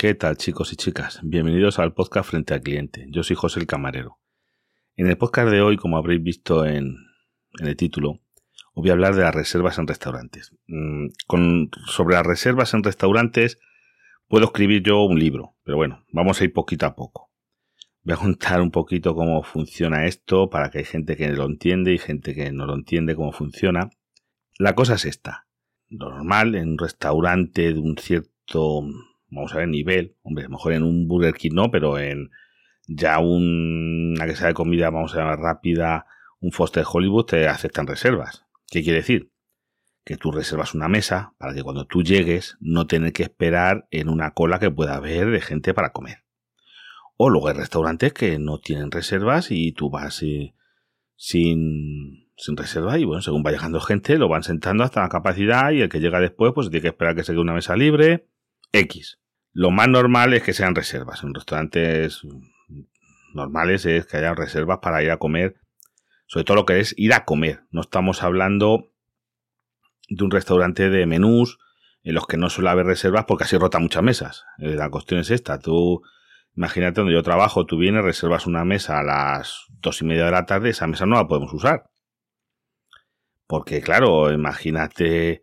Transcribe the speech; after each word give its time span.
¿Qué 0.00 0.14
tal 0.14 0.38
chicos 0.38 0.72
y 0.72 0.76
chicas? 0.76 1.20
Bienvenidos 1.22 1.78
al 1.78 1.92
podcast 1.92 2.30
Frente 2.30 2.54
al 2.54 2.62
Cliente. 2.62 3.06
Yo 3.10 3.22
soy 3.22 3.36
José 3.36 3.60
el 3.60 3.66
Camarero. 3.66 4.18
En 4.96 5.08
el 5.08 5.18
podcast 5.18 5.50
de 5.50 5.60
hoy, 5.60 5.76
como 5.76 5.98
habréis 5.98 6.22
visto 6.22 6.64
en, 6.64 6.96
el 7.58 7.76
título, 7.76 8.20
os 8.72 8.82
voy 8.82 8.88
a 8.88 8.92
hablar 8.92 9.14
de 9.14 9.22
las 9.22 9.34
reservas 9.34 9.78
en 9.78 9.86
restaurantes. 9.86 10.56
Mm, 10.68 11.08
con, 11.26 11.70
sobre 11.84 12.14
las 12.14 12.26
reservas 12.26 12.72
en 12.72 12.82
restaurantes 12.82 13.58
puedo 14.26 14.46
escribir 14.46 14.82
yo 14.82 15.02
un 15.04 15.18
libro, 15.18 15.54
pero 15.64 15.76
bueno, 15.76 16.02
vamos 16.12 16.40
a 16.40 16.44
ir 16.44 16.52
poquito 16.54 16.86
a 16.86 16.94
poco. 16.94 17.30
Voy 18.02 18.14
a 18.14 18.16
contar 18.16 18.62
un 18.62 18.70
poquito 18.70 19.14
cómo 19.14 19.42
funciona 19.42 20.06
esto 20.06 20.48
para 20.48 20.70
que 20.70 20.78
hay 20.78 20.84
gente 20.84 21.14
que 21.16 21.28
lo 21.28 21.44
entiende 21.44 21.92
y 21.92 21.98
gente 21.98 22.34
que 22.34 22.52
no 22.52 22.64
lo 22.64 22.74
entiende 22.74 23.14
cómo 23.14 23.32
funciona. 23.32 23.90
La 24.60 24.74
cosa 24.74 24.96
es 24.96 25.06
esta. 25.06 25.46
Lo 25.88 26.10
normal 26.10 26.54
en 26.54 26.72
un 26.72 26.78
restaurante 26.78 27.72
de 27.72 27.80
un 27.80 27.96
cierto 27.96 28.82
vamos 29.30 29.54
a 29.54 29.56
ver, 29.56 29.68
nivel, 29.68 30.16
hombre, 30.20 30.50
mejor 30.50 30.74
en 30.74 30.82
un 30.82 31.08
Burger 31.08 31.32
King 31.32 31.52
no, 31.54 31.70
pero 31.70 31.98
en 31.98 32.30
ya 32.86 33.20
una 33.20 34.26
que 34.26 34.36
sea 34.36 34.48
de 34.48 34.54
comida, 34.54 34.90
vamos 34.90 35.14
a 35.14 35.20
llamar 35.20 35.38
rápida, 35.38 36.04
un 36.40 36.52
Foster 36.52 36.84
Hollywood, 36.86 37.24
te 37.24 37.48
aceptan 37.48 37.86
reservas. 37.86 38.44
¿Qué 38.70 38.82
quiere 38.82 38.98
decir? 38.98 39.32
Que 40.04 40.18
tú 40.18 40.30
reservas 40.30 40.74
una 40.74 40.88
mesa 40.88 41.32
para 41.38 41.54
que 41.54 41.62
cuando 41.62 41.86
tú 41.86 42.02
llegues 42.02 42.58
no 42.60 42.86
tener 42.86 43.14
que 43.14 43.22
esperar 43.22 43.88
en 43.90 44.10
una 44.10 44.32
cola 44.32 44.58
que 44.58 44.70
pueda 44.70 44.96
haber 44.96 45.30
de 45.30 45.40
gente 45.40 45.72
para 45.72 45.92
comer. 45.92 46.24
O 47.16 47.30
luego 47.30 47.48
hay 47.48 47.54
restaurantes 47.54 48.12
que 48.12 48.38
no 48.38 48.58
tienen 48.58 48.90
reservas 48.90 49.50
y 49.50 49.72
tú 49.72 49.88
vas 49.88 50.22
eh, 50.22 50.54
sin, 51.16 52.19
sin 52.40 52.56
reserva 52.56 52.98
y 52.98 53.04
bueno, 53.04 53.20
según 53.20 53.44
va 53.46 53.50
llegando 53.50 53.80
gente, 53.80 54.16
lo 54.16 54.28
van 54.28 54.42
sentando 54.42 54.82
hasta 54.82 55.02
la 55.02 55.10
capacidad 55.10 55.72
y 55.72 55.82
el 55.82 55.90
que 55.90 56.00
llega 56.00 56.20
después 56.20 56.52
pues 56.54 56.70
tiene 56.70 56.80
que 56.80 56.88
esperar 56.88 57.14
que 57.14 57.22
se 57.22 57.32
quede 57.32 57.42
una 57.42 57.52
mesa 57.52 57.76
libre. 57.76 58.26
X. 58.72 59.20
Lo 59.52 59.70
más 59.70 59.88
normal 59.88 60.32
es 60.32 60.42
que 60.42 60.54
sean 60.54 60.74
reservas. 60.74 61.22
En 61.22 61.34
restaurantes 61.34 62.22
normales 63.34 63.84
es 63.84 64.06
que 64.06 64.16
haya 64.16 64.34
reservas 64.34 64.78
para 64.80 65.02
ir 65.02 65.10
a 65.10 65.18
comer. 65.18 65.56
Sobre 66.26 66.44
todo 66.44 66.56
lo 66.56 66.64
que 66.64 66.80
es 66.80 66.94
ir 66.96 67.12
a 67.12 67.24
comer. 67.24 67.64
No 67.72 67.82
estamos 67.82 68.22
hablando 68.22 68.90
de 70.08 70.24
un 70.24 70.30
restaurante 70.30 70.88
de 70.88 71.04
menús 71.04 71.58
en 72.04 72.14
los 72.14 72.26
que 72.26 72.38
no 72.38 72.48
suele 72.48 72.70
haber 72.70 72.86
reservas 72.86 73.26
porque 73.26 73.44
así 73.44 73.58
rota 73.58 73.78
muchas 73.80 74.02
mesas. 74.02 74.44
Eh, 74.58 74.76
la 74.76 74.88
cuestión 74.88 75.20
es 75.20 75.30
esta. 75.30 75.58
Tú, 75.58 76.02
imagínate 76.56 77.02
donde 77.02 77.12
yo 77.12 77.22
trabajo, 77.22 77.66
tú 77.66 77.76
vienes, 77.76 78.02
reservas 78.02 78.46
una 78.46 78.64
mesa 78.64 78.98
a 78.98 79.02
las 79.02 79.66
dos 79.68 80.00
y 80.00 80.06
media 80.06 80.24
de 80.24 80.30
la 80.30 80.46
tarde, 80.46 80.70
esa 80.70 80.86
mesa 80.86 81.04
no 81.04 81.16
la 81.16 81.28
podemos 81.28 81.52
usar. 81.52 81.89
Porque 83.50 83.80
claro, 83.80 84.32
imagínate 84.32 85.42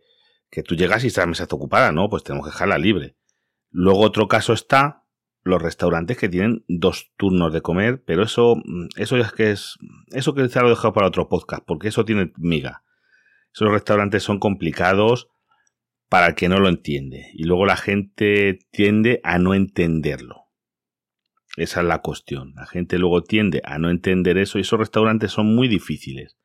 que 0.50 0.62
tú 0.62 0.76
llegas 0.76 1.04
y 1.04 1.08
esa 1.08 1.26
mesa 1.26 1.42
está 1.42 1.56
ocupada, 1.56 1.92
¿no? 1.92 2.08
Pues 2.08 2.24
tenemos 2.24 2.46
que 2.46 2.52
dejarla 2.52 2.78
libre. 2.78 3.18
Luego 3.70 4.00
otro 4.00 4.28
caso 4.28 4.54
está 4.54 5.04
los 5.42 5.60
restaurantes 5.60 6.16
que 6.16 6.30
tienen 6.30 6.64
dos 6.68 7.12
turnos 7.18 7.52
de 7.52 7.60
comer, 7.60 8.02
pero 8.06 8.22
eso, 8.22 8.56
mm, 8.64 8.86
eso 8.96 9.18
es 9.18 9.30
que 9.32 9.50
es, 9.50 9.76
eso 10.06 10.32
que 10.32 10.40
lo 10.40 10.46
he 10.46 10.70
dejado 10.70 10.94
para 10.94 11.06
otro 11.06 11.28
podcast, 11.28 11.62
porque 11.66 11.88
eso 11.88 12.06
tiene 12.06 12.32
miga. 12.38 12.82
Esos 13.52 13.70
restaurantes 13.70 14.22
son 14.22 14.38
complicados 14.38 15.28
para 16.08 16.28
el 16.28 16.34
que 16.34 16.48
no 16.48 16.60
lo 16.60 16.70
entiende. 16.70 17.26
Y 17.34 17.44
luego 17.44 17.66
la 17.66 17.76
gente 17.76 18.58
tiende 18.70 19.20
a 19.22 19.38
no 19.38 19.52
entenderlo. 19.52 20.46
Esa 21.58 21.82
es 21.82 21.86
la 21.86 22.00
cuestión. 22.00 22.54
La 22.56 22.64
gente 22.64 22.98
luego 22.98 23.22
tiende 23.22 23.60
a 23.64 23.78
no 23.78 23.90
entender 23.90 24.38
eso 24.38 24.56
y 24.56 24.62
esos 24.62 24.78
restaurantes 24.78 25.30
son 25.30 25.54
muy 25.54 25.68
difíciles. 25.68 26.38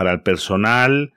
Para 0.00 0.12
el 0.12 0.22
personal, 0.22 1.12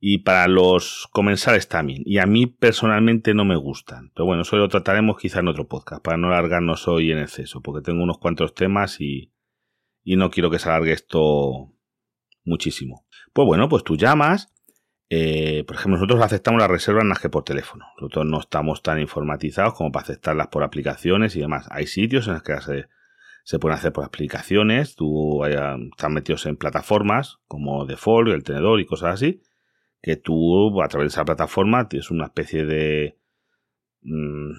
y 0.00 0.18
para 0.18 0.46
los 0.48 1.08
comensales 1.12 1.68
también. 1.68 2.02
Y 2.04 2.18
a 2.18 2.26
mí 2.26 2.46
personalmente 2.46 3.34
no 3.34 3.44
me 3.44 3.56
gustan. 3.56 4.10
Pero 4.14 4.26
bueno, 4.26 4.42
eso 4.42 4.56
lo 4.56 4.68
trataremos 4.68 5.18
quizá 5.18 5.40
en 5.40 5.48
otro 5.48 5.66
podcast, 5.66 6.02
para 6.02 6.16
no 6.16 6.28
alargarnos 6.28 6.86
hoy 6.88 7.10
en 7.10 7.18
exceso, 7.18 7.60
porque 7.62 7.84
tengo 7.84 8.02
unos 8.02 8.18
cuantos 8.18 8.54
temas 8.54 9.00
y, 9.00 9.32
y 10.04 10.16
no 10.16 10.30
quiero 10.30 10.50
que 10.50 10.58
se 10.58 10.68
alargue 10.68 10.92
esto 10.92 11.72
muchísimo. 12.44 13.06
Pues 13.32 13.46
bueno, 13.46 13.68
pues 13.68 13.84
tú 13.84 13.96
llamas. 13.96 14.52
Eh, 15.10 15.64
por 15.66 15.76
ejemplo, 15.76 15.96
nosotros 15.96 16.20
aceptamos 16.20 16.60
las 16.60 16.70
reservas 16.70 17.04
más 17.04 17.18
que 17.18 17.30
por 17.30 17.42
teléfono. 17.42 17.86
Nosotros 17.96 18.26
no 18.26 18.40
estamos 18.40 18.82
tan 18.82 19.00
informatizados 19.00 19.74
como 19.74 19.90
para 19.90 20.04
aceptarlas 20.04 20.48
por 20.48 20.62
aplicaciones 20.62 21.34
y 21.34 21.40
demás. 21.40 21.66
Hay 21.70 21.86
sitios 21.86 22.28
en 22.28 22.34
los 22.34 22.42
que 22.42 22.60
se, 22.60 22.88
se 23.48 23.58
pueden 23.58 23.78
hacer 23.78 23.94
por 23.94 24.04
aplicaciones. 24.04 24.94
Tú 24.94 25.42
están 25.42 26.12
metidos 26.12 26.44
en 26.44 26.58
plataformas 26.58 27.38
como 27.48 27.86
Default, 27.86 28.28
el 28.28 28.44
tenedor 28.44 28.78
y 28.78 28.84
cosas 28.84 29.14
así 29.14 29.40
que 30.02 30.16
tú 30.16 30.82
a 30.82 30.88
través 30.88 31.06
de 31.06 31.14
esa 31.14 31.24
plataforma 31.24 31.88
tienes 31.88 32.10
una 32.10 32.26
especie 32.26 32.66
de 32.66 33.18
mm, 34.02 34.50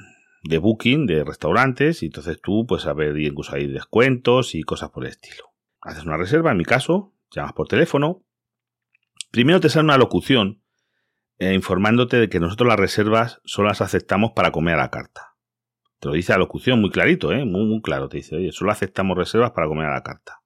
de 0.45 0.57
booking 0.57 1.05
de 1.05 1.23
restaurantes 1.23 2.01
y 2.01 2.07
entonces 2.07 2.41
tú 2.41 2.65
puedes 2.65 2.83
saber 2.83 3.15
incluso 3.19 3.55
hay 3.55 3.67
descuentos 3.67 4.55
y 4.55 4.63
cosas 4.63 4.89
por 4.89 5.05
el 5.05 5.11
estilo. 5.11 5.43
Haces 5.81 6.05
una 6.05 6.17
reserva, 6.17 6.49
en 6.49 6.57
mi 6.57 6.65
caso, 6.65 7.13
llamas 7.29 7.53
por 7.53 7.67
teléfono. 7.67 8.23
Primero 9.29 9.59
te 9.59 9.69
sale 9.69 9.83
una 9.83 9.99
locución 9.99 10.63
eh, 11.37 11.53
informándote 11.53 12.17
de 12.17 12.27
que 12.27 12.39
nosotros 12.39 12.67
las 12.67 12.79
reservas 12.79 13.39
solo 13.45 13.67
las 13.67 13.81
aceptamos 13.81 14.31
para 14.31 14.51
comer 14.51 14.73
a 14.73 14.79
la 14.79 14.89
carta. 14.89 15.28
Te 15.99 16.07
lo 16.07 16.13
dice 16.13 16.31
la 16.31 16.39
locución 16.39 16.79
muy 16.81 16.91
clarito, 16.91 17.31
¿eh? 17.31 17.45
muy, 17.45 17.65
muy 17.65 17.81
claro. 17.81 18.09
Te 18.09 18.17
dice, 18.17 18.35
oye, 18.35 18.51
solo 18.51 18.71
aceptamos 18.71 19.17
reservas 19.17 19.51
para 19.51 19.67
comer 19.67 19.87
a 19.87 19.93
la 19.93 20.03
carta. 20.03 20.41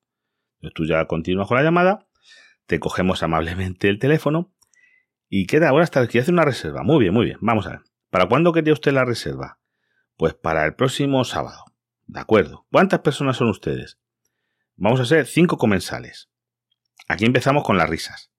Entonces 0.56 0.74
tú 0.74 0.86
ya 0.86 1.06
continúas 1.06 1.47
con 1.47 1.58
la 1.58 1.64
llamada, 1.64 2.08
te 2.66 2.80
cogemos 2.80 3.22
amablemente 3.24 3.90
el 3.90 4.00
teléfono 4.00 4.53
¿Y 5.36 5.47
queda 5.47 5.69
ahora 5.69 5.84
hasta 5.84 6.08
que 6.08 6.19
hace 6.19 6.30
una 6.30 6.46
reserva? 6.46 6.84
Muy 6.84 7.00
bien, 7.00 7.12
muy 7.12 7.25
bien. 7.25 7.40
Vamos 7.41 7.66
a 7.66 7.72
ver. 7.72 7.81
¿Para 8.12 8.28
cuándo 8.28 8.53
quería 8.53 8.72
usted 8.72 8.91
la 8.91 9.03
reserva? 9.03 9.59
Pues 10.16 10.36
para 10.36 10.64
el 10.64 10.75
próximo 10.75 11.24
sábado. 11.24 11.66
De 12.06 12.20
acuerdo. 12.20 12.68
¿Cuántas 12.72 13.00
personas 13.00 13.38
son 13.38 13.50
ustedes? 13.50 13.97
Vamos 14.75 15.00
a 15.00 15.06
ser 15.06 15.25
cinco 15.25 15.58
comensales. 15.58 16.30
Aquí 17.08 17.25
empezamos 17.25 17.64
con 17.64 17.78
las 17.78 17.90
risas. 17.90 18.31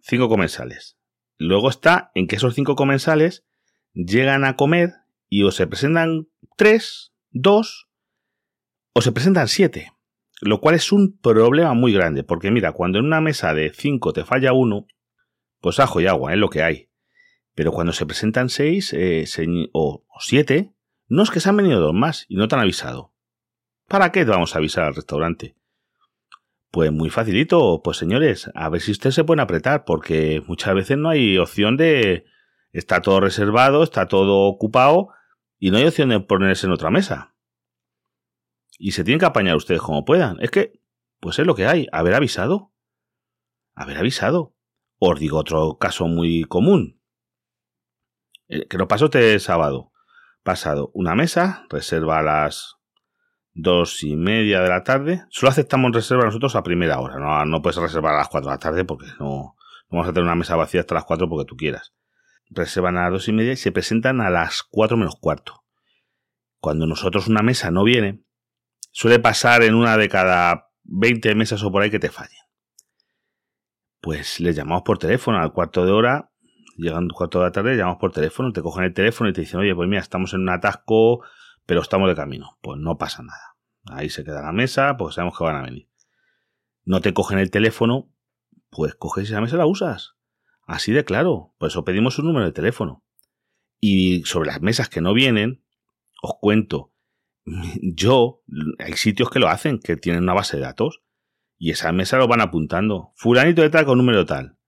Cinco 0.00 0.28
comensales. 0.28 0.96
Luego 1.36 1.68
está 1.68 2.12
en 2.14 2.28
que 2.28 2.36
esos 2.36 2.54
cinco 2.54 2.76
comensales 2.76 3.44
llegan 3.92 4.44
a 4.44 4.54
comer 4.54 4.92
y 5.28 5.42
o 5.42 5.50
se 5.50 5.66
presentan 5.66 6.28
tres, 6.56 7.12
dos 7.30 7.88
o 8.94 9.02
se 9.02 9.12
presentan 9.12 9.48
siete. 9.48 9.92
Lo 10.40 10.60
cual 10.60 10.76
es 10.76 10.92
un 10.92 11.18
problema 11.18 11.74
muy 11.74 11.92
grande, 11.92 12.22
porque 12.22 12.50
mira, 12.50 12.72
cuando 12.72 12.98
en 12.98 13.06
una 13.06 13.20
mesa 13.20 13.54
de 13.54 13.72
cinco 13.74 14.12
te 14.12 14.24
falla 14.24 14.52
uno, 14.52 14.86
pues 15.60 15.80
ajo 15.80 16.00
y 16.00 16.06
agua, 16.06 16.32
es 16.32 16.38
lo 16.38 16.48
que 16.48 16.62
hay. 16.62 16.90
Pero 17.54 17.72
cuando 17.72 17.92
se 17.92 18.06
presentan 18.06 18.48
seis 18.48 18.92
eh, 18.92 19.24
o, 19.72 20.04
siete, 20.20 20.72
no 21.08 21.24
es 21.24 21.30
que 21.30 21.40
se 21.40 21.48
han 21.48 21.56
venido 21.56 21.80
dos 21.80 21.94
más 21.94 22.24
y 22.28 22.36
no 22.36 22.46
te 22.46 22.54
han 22.54 22.60
avisado. 22.60 23.12
¿Para 23.88 24.12
qué 24.12 24.24
te 24.24 24.30
vamos 24.30 24.54
a 24.54 24.58
avisar 24.58 24.84
al 24.84 24.94
restaurante? 24.94 25.56
Pues 26.70 26.92
muy 26.92 27.10
facilito, 27.10 27.80
pues 27.82 27.96
señores, 27.96 28.50
a 28.54 28.68
ver 28.68 28.80
si 28.80 28.92
ustedes 28.92 29.16
se 29.16 29.24
pueden 29.24 29.40
apretar, 29.40 29.84
porque 29.84 30.42
muchas 30.46 30.74
veces 30.74 30.98
no 30.98 31.08
hay 31.08 31.38
opción 31.38 31.76
de... 31.76 32.26
Está 32.72 33.00
todo 33.00 33.18
reservado, 33.18 33.82
está 33.82 34.06
todo 34.06 34.46
ocupado 34.46 35.08
y 35.58 35.70
no 35.70 35.78
hay 35.78 35.86
opción 35.86 36.08
de 36.08 36.20
ponerse 36.20 36.66
en 36.66 36.72
otra 36.72 36.90
mesa. 36.90 37.34
Y 38.78 38.92
se 38.92 39.04
tienen 39.04 39.18
que 39.18 39.26
apañar 39.26 39.56
ustedes 39.56 39.80
como 39.80 40.04
puedan. 40.04 40.38
Es 40.40 40.50
que, 40.50 40.80
pues 41.20 41.38
es 41.38 41.46
lo 41.46 41.54
que 41.54 41.66
hay, 41.66 41.88
haber 41.92 42.14
avisado. 42.14 42.72
Haber 43.74 43.98
avisado. 43.98 44.54
Os 44.98 45.18
digo 45.18 45.38
otro 45.38 45.78
caso 45.78 46.06
muy 46.06 46.44
común. 46.44 47.00
Eh, 48.48 48.66
que 48.68 48.78
nos 48.78 48.86
pasó 48.86 49.06
este 49.06 49.38
sábado. 49.40 49.92
Pasado 50.44 50.90
una 50.94 51.14
mesa, 51.14 51.66
reserva 51.68 52.20
a 52.20 52.22
las 52.22 52.76
dos 53.52 54.04
y 54.04 54.16
media 54.16 54.60
de 54.60 54.68
la 54.68 54.84
tarde. 54.84 55.24
Solo 55.30 55.50
aceptamos 55.50 55.92
reserva 55.92 56.24
nosotros 56.24 56.54
a 56.54 56.62
primera 56.62 57.00
hora. 57.00 57.18
No, 57.18 57.44
no 57.44 57.60
puedes 57.60 57.76
reservar 57.76 58.14
a 58.14 58.18
las 58.18 58.28
cuatro 58.28 58.50
de 58.50 58.54
la 58.54 58.60
tarde 58.60 58.84
porque 58.84 59.06
no, 59.18 59.26
no 59.26 59.56
vamos 59.90 60.08
a 60.08 60.12
tener 60.12 60.24
una 60.24 60.36
mesa 60.36 60.56
vacía 60.56 60.80
hasta 60.80 60.94
las 60.94 61.04
cuatro 61.04 61.28
porque 61.28 61.46
tú 61.46 61.56
quieras. 61.56 61.92
Reservan 62.50 62.96
a 62.96 63.04
las 63.04 63.12
dos 63.12 63.28
y 63.28 63.32
media 63.32 63.52
y 63.52 63.56
se 63.56 63.72
presentan 63.72 64.20
a 64.20 64.30
las 64.30 64.62
cuatro 64.62 64.96
menos 64.96 65.16
cuarto. 65.16 65.64
Cuando 66.60 66.86
nosotros 66.86 67.28
una 67.28 67.42
mesa 67.42 67.70
no 67.70 67.84
viene, 67.84 68.24
suele 68.90 69.18
pasar 69.18 69.62
en 69.62 69.74
una 69.74 69.96
de 69.96 70.08
cada 70.08 70.70
20 70.84 71.34
mesas 71.34 71.62
o 71.62 71.70
por 71.70 71.82
ahí 71.82 71.90
que 71.90 71.98
te 71.98 72.10
fallen 72.10 72.48
pues 74.00 74.40
les 74.40 74.56
llamamos 74.56 74.82
por 74.82 74.98
teléfono 74.98 75.38
al 75.38 75.52
cuarto 75.52 75.84
de 75.84 75.92
hora, 75.92 76.30
llegando 76.76 77.14
cuarto 77.14 77.40
de 77.40 77.44
la 77.46 77.52
tarde, 77.52 77.76
llamamos 77.76 77.98
por 77.98 78.12
teléfono, 78.12 78.52
te 78.52 78.62
cogen 78.62 78.84
el 78.84 78.94
teléfono 78.94 79.28
y 79.30 79.32
te 79.32 79.42
dicen, 79.42 79.60
oye, 79.60 79.74
pues 79.74 79.88
mira, 79.88 80.00
estamos 80.00 80.32
en 80.34 80.40
un 80.40 80.48
atasco, 80.48 81.22
pero 81.66 81.82
estamos 81.82 82.08
de 82.08 82.14
camino. 82.14 82.58
Pues 82.62 82.78
no 82.78 82.96
pasa 82.96 83.22
nada. 83.22 83.56
Ahí 83.90 84.10
se 84.10 84.24
queda 84.24 84.42
la 84.42 84.52
mesa, 84.52 84.96
pues 84.96 85.16
sabemos 85.16 85.36
que 85.36 85.44
van 85.44 85.56
a 85.56 85.62
venir. 85.62 85.88
No 86.84 87.00
te 87.00 87.12
cogen 87.12 87.38
el 87.38 87.50
teléfono, 87.50 88.10
pues 88.70 88.94
coges 88.94 89.28
esa 89.28 89.40
mesa 89.40 89.56
y 89.56 89.58
la 89.58 89.66
usas. 89.66 90.16
Así 90.68 90.92
de 90.92 91.04
claro. 91.04 91.54
Por 91.58 91.70
eso 91.70 91.84
pedimos 91.84 92.18
un 92.18 92.26
número 92.26 92.44
de 92.46 92.52
teléfono. 92.52 93.02
Y 93.80 94.22
sobre 94.24 94.48
las 94.48 94.60
mesas 94.60 94.88
que 94.88 95.00
no 95.00 95.14
vienen, 95.14 95.64
os 96.22 96.34
cuento, 96.40 96.92
yo, 97.82 98.42
hay 98.78 98.92
sitios 98.92 99.30
que 99.30 99.40
lo 99.40 99.48
hacen, 99.48 99.80
que 99.80 99.96
tienen 99.96 100.22
una 100.22 100.34
base 100.34 100.58
de 100.58 100.62
datos 100.62 101.02
y 101.56 101.70
esa 101.70 101.90
mesa 101.90 102.18
lo 102.18 102.28
van 102.28 102.42
apuntando. 102.42 103.12
Fulanito 103.16 103.62
de 103.62 103.70
tal 103.70 103.86
con 103.86 103.98
número 103.98 104.26
tal. 104.26 104.58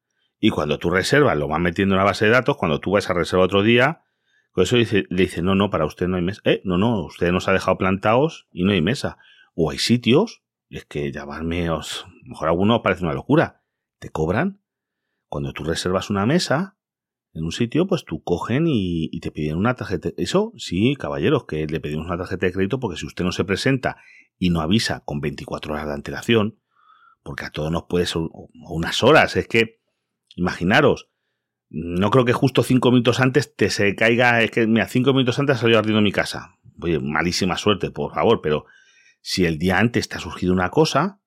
Y 0.41 0.49
cuando 0.49 0.79
tú 0.79 0.89
reservas, 0.89 1.37
lo 1.37 1.49
vas 1.49 1.61
metiendo 1.61 1.95
en 1.95 1.99
la 1.99 2.05
base 2.05 2.25
de 2.25 2.31
datos, 2.31 2.57
cuando 2.57 2.81
tú 2.81 2.93
vas 2.93 3.11
a 3.11 3.15
reservar 3.15 3.45
otro 3.45 3.63
día, 3.63 4.03
con 4.53 4.65
eso 4.65 4.77
le 4.77 5.07
dice, 5.11 5.43
no, 5.43 5.55
no, 5.55 5.69
para 5.69 5.85
usted 5.85 6.09
no 6.09 6.17
hay 6.17 6.23
mesa. 6.23 6.41
Eh, 6.45 6.63
no, 6.65 6.79
no, 6.79 7.05
usted 7.05 7.31
nos 7.31 7.47
ha 7.47 7.53
dejado 7.53 7.77
plantados 7.77 8.49
y 8.51 8.65
no 8.65 8.73
hay 8.73 8.81
mesa. 8.81 9.19
O 9.55 9.71
hay 9.71 9.79
sitios, 9.79 10.43
es 10.71 10.87
que 10.87 11.13
llamarme, 11.13 11.69
os, 11.69 12.07
mejor 12.25 12.49
alguno 12.49 12.81
parece 12.81 13.05
una 13.05 13.13
locura. 13.13 13.63
Te 13.99 14.09
cobran. 14.09 14.60
Cuando 15.31 15.53
tú 15.53 15.63
reservas 15.63 16.11
una 16.11 16.27
mesa 16.27 16.77
en 17.35 17.45
un 17.45 17.53
sitio, 17.53 17.87
pues 17.87 18.05
tú 18.05 18.21
cogen 18.25 18.65
y, 18.67 19.09
te 19.21 19.31
piden 19.31 19.59
una 19.59 19.77
tarjeta. 19.77 20.11
Eso, 20.17 20.53
sí, 20.57 20.97
caballeros, 20.97 21.45
que 21.47 21.69
le 21.69 21.79
pedimos 21.79 22.07
una 22.07 22.19
tarjeta 22.19 22.47
de 22.47 22.53
crédito 22.53 22.81
porque 22.81 22.99
si 22.99 23.07
usted 23.07 23.25
no 23.25 23.31
se 23.31 23.45
presenta 23.45 23.97
y 24.39 24.51
no 24.51 24.61
avisa 24.61 25.05
con 25.05 25.21
24 25.21 25.73
horas 25.73 25.87
de 25.87 25.95
antelación, 25.95 26.59
porque 27.23 27.45
a 27.45 27.51
todos 27.51 27.71
nos 27.71 27.85
puede 27.85 28.07
ser 28.07 28.23
unas 28.53 29.05
horas, 29.05 29.37
es 29.37 29.47
que, 29.47 29.81
imaginaros, 30.35 31.11
no 31.69 32.11
creo 32.11 32.25
que 32.25 32.33
justo 32.33 32.65
cinco 32.65 32.91
minutos 32.91 33.21
antes 33.21 33.55
te 33.55 33.71
se 33.71 33.95
caiga, 33.95 34.43
es 34.43 34.51
que, 34.51 34.67
mira, 34.67 34.89
cinco 34.89 35.13
minutos 35.13 35.39
antes 35.39 35.59
salió 35.59 35.79
ardiendo 35.79 36.03
mi 36.03 36.11
casa. 36.11 36.59
Oye, 36.83 36.99
malísima 36.99 37.57
suerte, 37.57 37.93
por 37.93 38.13
favor, 38.13 38.41
pero 38.43 38.65
si 39.21 39.45
el 39.45 39.59
día 39.59 39.79
antes 39.79 40.09
te 40.09 40.17
ha 40.17 40.21
surgido 40.21 40.53
una 40.53 40.71
cosa, 40.71 41.21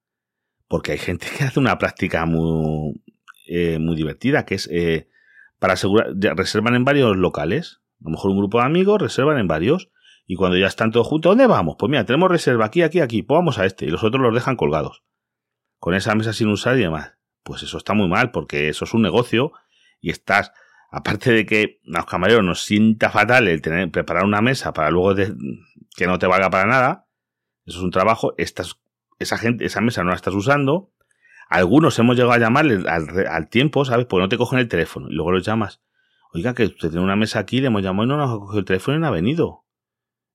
porque 0.68 0.92
hay 0.92 0.98
gente 0.98 1.28
que 1.38 1.46
hace 1.46 1.60
una 1.62 1.78
práctica 1.78 2.26
muy, 2.26 3.02
eh, 3.48 3.80
muy 3.80 3.96
divertida, 3.96 4.46
que 4.46 4.56
es 4.56 4.70
eh, 4.72 5.10
para 5.60 5.74
asegurar, 5.74 6.14
reservan 6.36 6.76
en 6.76 6.86
varios 6.86 7.16
locales. 7.18 7.82
A 8.02 8.06
lo 8.06 8.12
mejor 8.12 8.32
un 8.32 8.38
grupo 8.38 8.60
de 8.60 8.66
amigos 8.66 9.02
reservan 9.02 9.38
en 9.38 9.48
varios. 9.48 9.90
Y 10.26 10.36
cuando 10.36 10.58
ya 10.58 10.68
están 10.68 10.92
todos 10.92 11.08
juntos, 11.08 11.32
¿dónde 11.32 11.48
vamos? 11.48 11.76
Pues 11.78 11.90
mira, 11.90 12.06
tenemos 12.06 12.32
reserva 12.32 12.66
aquí, 12.66 12.82
aquí, 12.82 13.02
aquí. 13.02 13.24
Pues 13.24 13.38
vamos 13.38 13.60
a 13.60 13.66
este. 13.66 13.86
Y 13.86 13.90
los 13.90 14.04
otros 14.04 14.22
los 14.22 14.34
dejan 14.34 14.56
colgados. 14.56 15.04
Con 15.80 15.96
esa 15.96 16.16
mesa 16.16 16.32
sin 16.32 16.48
usar 16.48 16.78
y 16.78 16.82
demás. 16.82 17.14
Pues 17.44 17.62
eso 17.64 17.78
está 17.78 17.94
muy 17.94 18.08
mal, 18.08 18.32
porque 18.32 18.70
eso 18.70 18.86
es 18.86 18.94
un 18.94 19.02
negocio 19.02 19.52
y 20.04 20.12
estás, 20.12 20.52
aparte 20.92 21.32
de 21.32 21.46
que 21.46 21.80
a 21.88 21.98
los 21.98 22.06
camareros 22.06 22.44
nos 22.44 22.62
sienta 22.62 23.10
fatal 23.10 23.48
el 23.48 23.62
tener, 23.62 23.90
preparar 23.90 24.26
una 24.26 24.42
mesa 24.42 24.74
para 24.74 24.92
luego 24.92 25.16
que 25.96 26.08
no 26.08 26.20
te 26.20 26.28
valga 26.28 26.50
para 26.50 26.68
nada, 26.68 27.08
eso 27.66 27.80
es 27.80 27.84
un 27.84 27.92
trabajo, 27.92 28.34
estás, 28.38 28.78
esa 29.18 29.38
gente, 29.38 29.66
esa 29.66 29.80
mesa 29.80 30.04
no 30.04 30.10
la 30.10 30.18
estás 30.18 30.34
usando, 30.36 30.92
algunos 31.54 32.00
hemos 32.00 32.16
llegado 32.16 32.34
a 32.34 32.40
llamarle 32.40 32.84
al, 32.90 33.48
tiempo, 33.48 33.86
¿sabes? 33.86 34.08
Porque 34.08 34.24
no 34.24 34.30
te 34.30 34.38
cogen 34.38 34.58
el 34.58 34.68
teléfono 34.68 35.08
y 35.10 35.14
luego 35.14 35.32
los 35.32 35.46
llamas. 35.46 35.82
Oiga, 36.34 36.56
que 36.56 36.66
usted 36.66 36.90
tiene 36.90 37.04
una 37.04 37.16
mesa 37.16 37.38
aquí, 37.38 37.62
le 37.62 37.68
hemos 37.68 37.84
llamado 37.84 38.06
y 38.06 38.08
no 38.08 38.18
nos 38.18 38.32
ha 38.32 38.40
cogido 38.40 38.60
el 38.60 38.66
teléfono 38.66 38.98
y 38.98 39.00
no 39.00 39.08
ha 39.08 39.12
venido. 39.12 39.66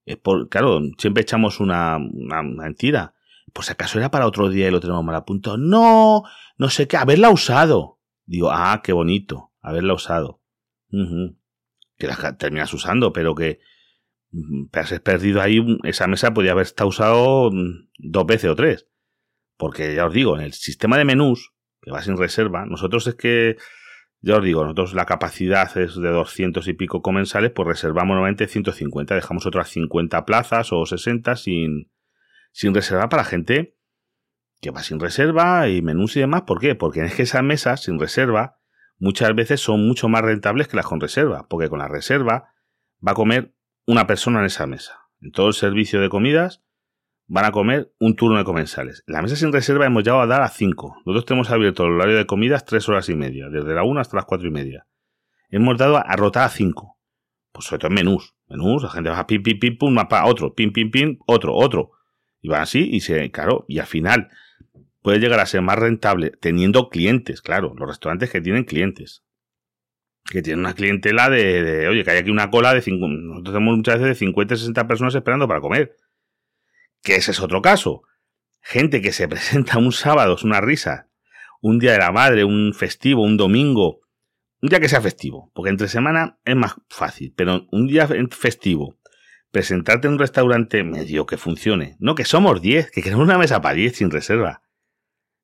Es 0.05 0.17
por, 0.17 0.49
claro, 0.49 0.81
siempre 0.97 1.23
echamos 1.23 1.59
una, 1.59 1.99
mentira. 1.99 3.15
Si 3.61 3.73
acaso 3.73 3.99
era 3.99 4.13
para 4.13 4.29
otro 4.29 4.49
día 4.49 4.69
y 4.69 4.71
lo 4.71 4.79
tenemos 4.79 5.05
mal 5.05 5.17
a 5.17 5.25
punto. 5.25 5.57
No, 5.57 6.23
no 6.57 6.71
sé 6.71 6.87
qué, 6.87 6.97
haberla 6.97 7.31
usado. 7.31 7.99
Digo, 8.25 8.51
ah, 8.53 8.81
qué 8.85 8.93
bonito 8.93 9.51
haberla 9.61 9.95
usado. 9.95 10.41
Que 11.97 12.07
la 12.07 12.37
terminas 12.39 12.73
usando, 12.73 13.13
pero 13.13 13.35
que 13.35 13.59
has 14.73 15.01
perdido 15.01 15.43
ahí, 15.43 15.67
esa 15.83 16.07
mesa 16.07 16.33
podía 16.33 16.53
haber 16.53 16.67
estado 16.67 16.89
usado 16.89 17.51
mm, 17.51 17.89
dos 17.99 18.25
veces 18.25 18.51
o 18.51 18.55
tres. 18.55 18.87
Porque 19.59 19.95
ya 19.95 20.07
os 20.07 20.15
digo, 20.15 20.37
en 20.37 20.45
el 20.45 20.55
sistema 20.55 20.97
de 20.97 21.05
menús, 21.05 21.53
que 21.83 21.91
va 21.91 22.01
sin 22.01 22.17
reserva, 22.17 22.65
nosotros 22.65 23.07
es 23.09 23.17
que, 23.17 23.57
ya 24.21 24.37
os 24.37 24.45
digo, 24.45 24.63
nosotros 24.63 24.95
la 24.95 25.05
capacidad 25.05 25.77
es 25.77 25.97
de 25.97 26.09
200 26.09 26.67
y 26.69 26.73
pico 26.73 27.03
comensales, 27.03 27.51
pues 27.51 27.69
reservamos 27.69 28.15
normalmente 28.15 28.47
150, 28.47 29.15
dejamos 29.15 29.45
otras 29.45 29.69
50 29.69 30.25
plazas 30.25 30.73
o 30.73 30.87
60 30.87 31.37
sin, 31.37 31.91
sin 32.53 32.75
reserva 32.75 33.09
para 33.09 33.25
gente 33.25 33.75
que 34.61 34.71
va 34.71 34.83
sin 34.83 34.99
reserva 34.99 35.69
y 35.69 35.83
menús 35.83 36.17
y 36.17 36.21
demás. 36.21 36.43
¿Por 36.43 36.61
qué? 36.61 36.75
Porque 36.75 37.05
es 37.05 37.15
que 37.15 37.23
esa 37.23 37.43
mesa 37.43 37.77
sin 37.77 37.99
reserva 37.99 38.59
muchas 38.99 39.35
veces 39.35 39.61
son 39.61 39.87
mucho 39.87 40.09
más 40.09 40.23
rentables 40.23 40.69
que 40.69 40.77
las 40.77 40.87
con 40.87 41.01
reserva, 41.01 41.47
porque 41.49 41.69
con 41.69 41.79
la 41.79 41.89
reserva 41.89 42.55
va 43.07 43.13
a 43.13 43.15
comer 43.15 43.55
una 43.87 44.07
persona 44.07 44.41
en 44.41 44.47
esa 44.47 44.67
mesa. 44.67 45.01
En 45.21 45.31
todo 45.31 45.49
el 45.49 45.55
servicio 45.55 46.01
de 46.01 46.09
comidas 46.09 46.65
van 47.29 47.45
a 47.45 47.53
comer 47.53 47.93
un 48.01 48.17
turno 48.17 48.39
de 48.39 48.45
comensales. 48.45 49.05
La 49.07 49.23
mesa 49.23 49.37
sin 49.37 49.53
reserva 49.53 49.87
hemos 49.87 50.03
llegado 50.03 50.23
a 50.23 50.27
dar 50.27 50.43
a 50.43 50.49
5. 50.49 51.03
Nosotros 51.05 51.27
tenemos 51.27 51.51
abierto 51.51 51.85
el 51.85 51.93
horario 51.93 52.17
de 52.17 52.27
comidas 52.27 52.65
3 52.65 52.89
horas 52.89 53.09
y 53.11 53.15
media, 53.15 53.49
desde 53.51 53.75
la 53.75 53.85
1 53.85 54.01
hasta 54.01 54.17
las 54.17 54.25
4 54.25 54.49
y 54.49 54.51
media. 54.51 54.87
Hemos 55.51 55.77
dado 55.79 55.99
a 55.99 56.17
rotar 56.17 56.45
a 56.45 56.49
5. 56.49 56.99
Pues 57.53 57.67
sobre 57.67 57.81
todo 57.81 57.89
en 57.91 57.95
menús. 57.95 58.35
Menús, 58.49 58.83
la 58.83 58.89
gente 58.89 59.11
va 59.11 59.19
a 59.19 59.27
pim, 59.27 59.43
pim, 59.43 59.59
pim, 59.59 59.77
pum, 59.77 59.93
mapa, 59.93 60.25
otro, 60.25 60.55
pim, 60.55 60.73
pim, 60.73 60.91
pim, 60.91 61.19
otro, 61.27 61.55
otro. 61.55 61.93
Y 62.41 62.49
van 62.49 62.63
así 62.63 62.89
y 62.91 63.01
se, 63.01 63.31
claro, 63.31 63.67
y 63.69 63.79
al 63.79 63.87
final 63.87 64.29
puede 65.03 65.19
llegar 65.19 65.41
a 65.41 65.47
ser 65.47 65.61
más 65.61 65.79
rentable 65.79 66.31
teniendo 66.41 66.89
clientes, 66.89 67.43
claro, 67.43 67.75
los 67.77 67.89
restaurantes 67.89 68.31
que 68.31 68.41
tienen 68.41 68.65
clientes. 68.65 69.23
Que 70.25 70.41
tienen 70.41 70.61
una 70.61 70.75
clientela 70.75 71.29
de, 71.31 71.89
oye, 71.89 72.05
que 72.05 72.11
hay 72.11 72.19
aquí 72.19 72.31
una 72.31 72.51
cola 72.51 72.73
de 72.73 72.81
5, 72.81 73.09
nosotros 73.09 73.55
tenemos 73.55 73.77
muchas 73.77 73.97
veces 73.97 74.09
de 74.09 74.15
50 74.15 74.57
60 74.57 74.87
personas 74.87 75.15
esperando 75.15 75.47
para 75.47 75.61
comer. 75.61 75.97
Que 77.09 77.17
ese 77.17 77.31
es 77.31 77.41
otro 77.41 77.63
caso. 77.63 78.03
Gente 78.61 79.01
que 79.01 79.13
se 79.13 79.27
presenta 79.33 79.79
un 79.79 79.93
sábado, 79.93 80.35
es 80.35 80.43
una 80.45 80.61
risa, 80.61 81.09
un 81.63 81.79
día 81.79 81.93
de 81.93 81.99
la 81.99 82.13
madre, 82.13 82.45
un 82.45 82.75
festivo, 82.75 83.23
un 83.23 83.39
domingo, 83.39 84.01
un 84.61 84.69
día 84.69 84.79
que 84.79 84.91
sea 84.91 85.01
festivo, 85.01 85.51
porque 85.55 85.71
entre 85.71 85.89
semana 85.89 86.39
es 86.45 86.55
más 86.55 86.75
fácil, 86.91 87.33
pero 87.35 87.67
un 87.73 87.87
día 87.87 88.07
festivo, 88.31 88.99
presentarte 89.51 90.07
en 90.07 90.13
un 90.13 90.19
restaurante 90.19 90.85
medio 90.85 91.25
que 91.25 91.39
funcione, 91.39 91.97
no 91.99 92.15
que 92.15 92.27
somos 92.27 92.61
10, 92.61 92.91
que 92.91 93.01
queremos 93.01 93.25
una 93.25 93.39
mesa 93.39 93.63
para 93.63 93.77
10 93.77 93.97
sin 93.97 94.11
reserva 94.11 94.61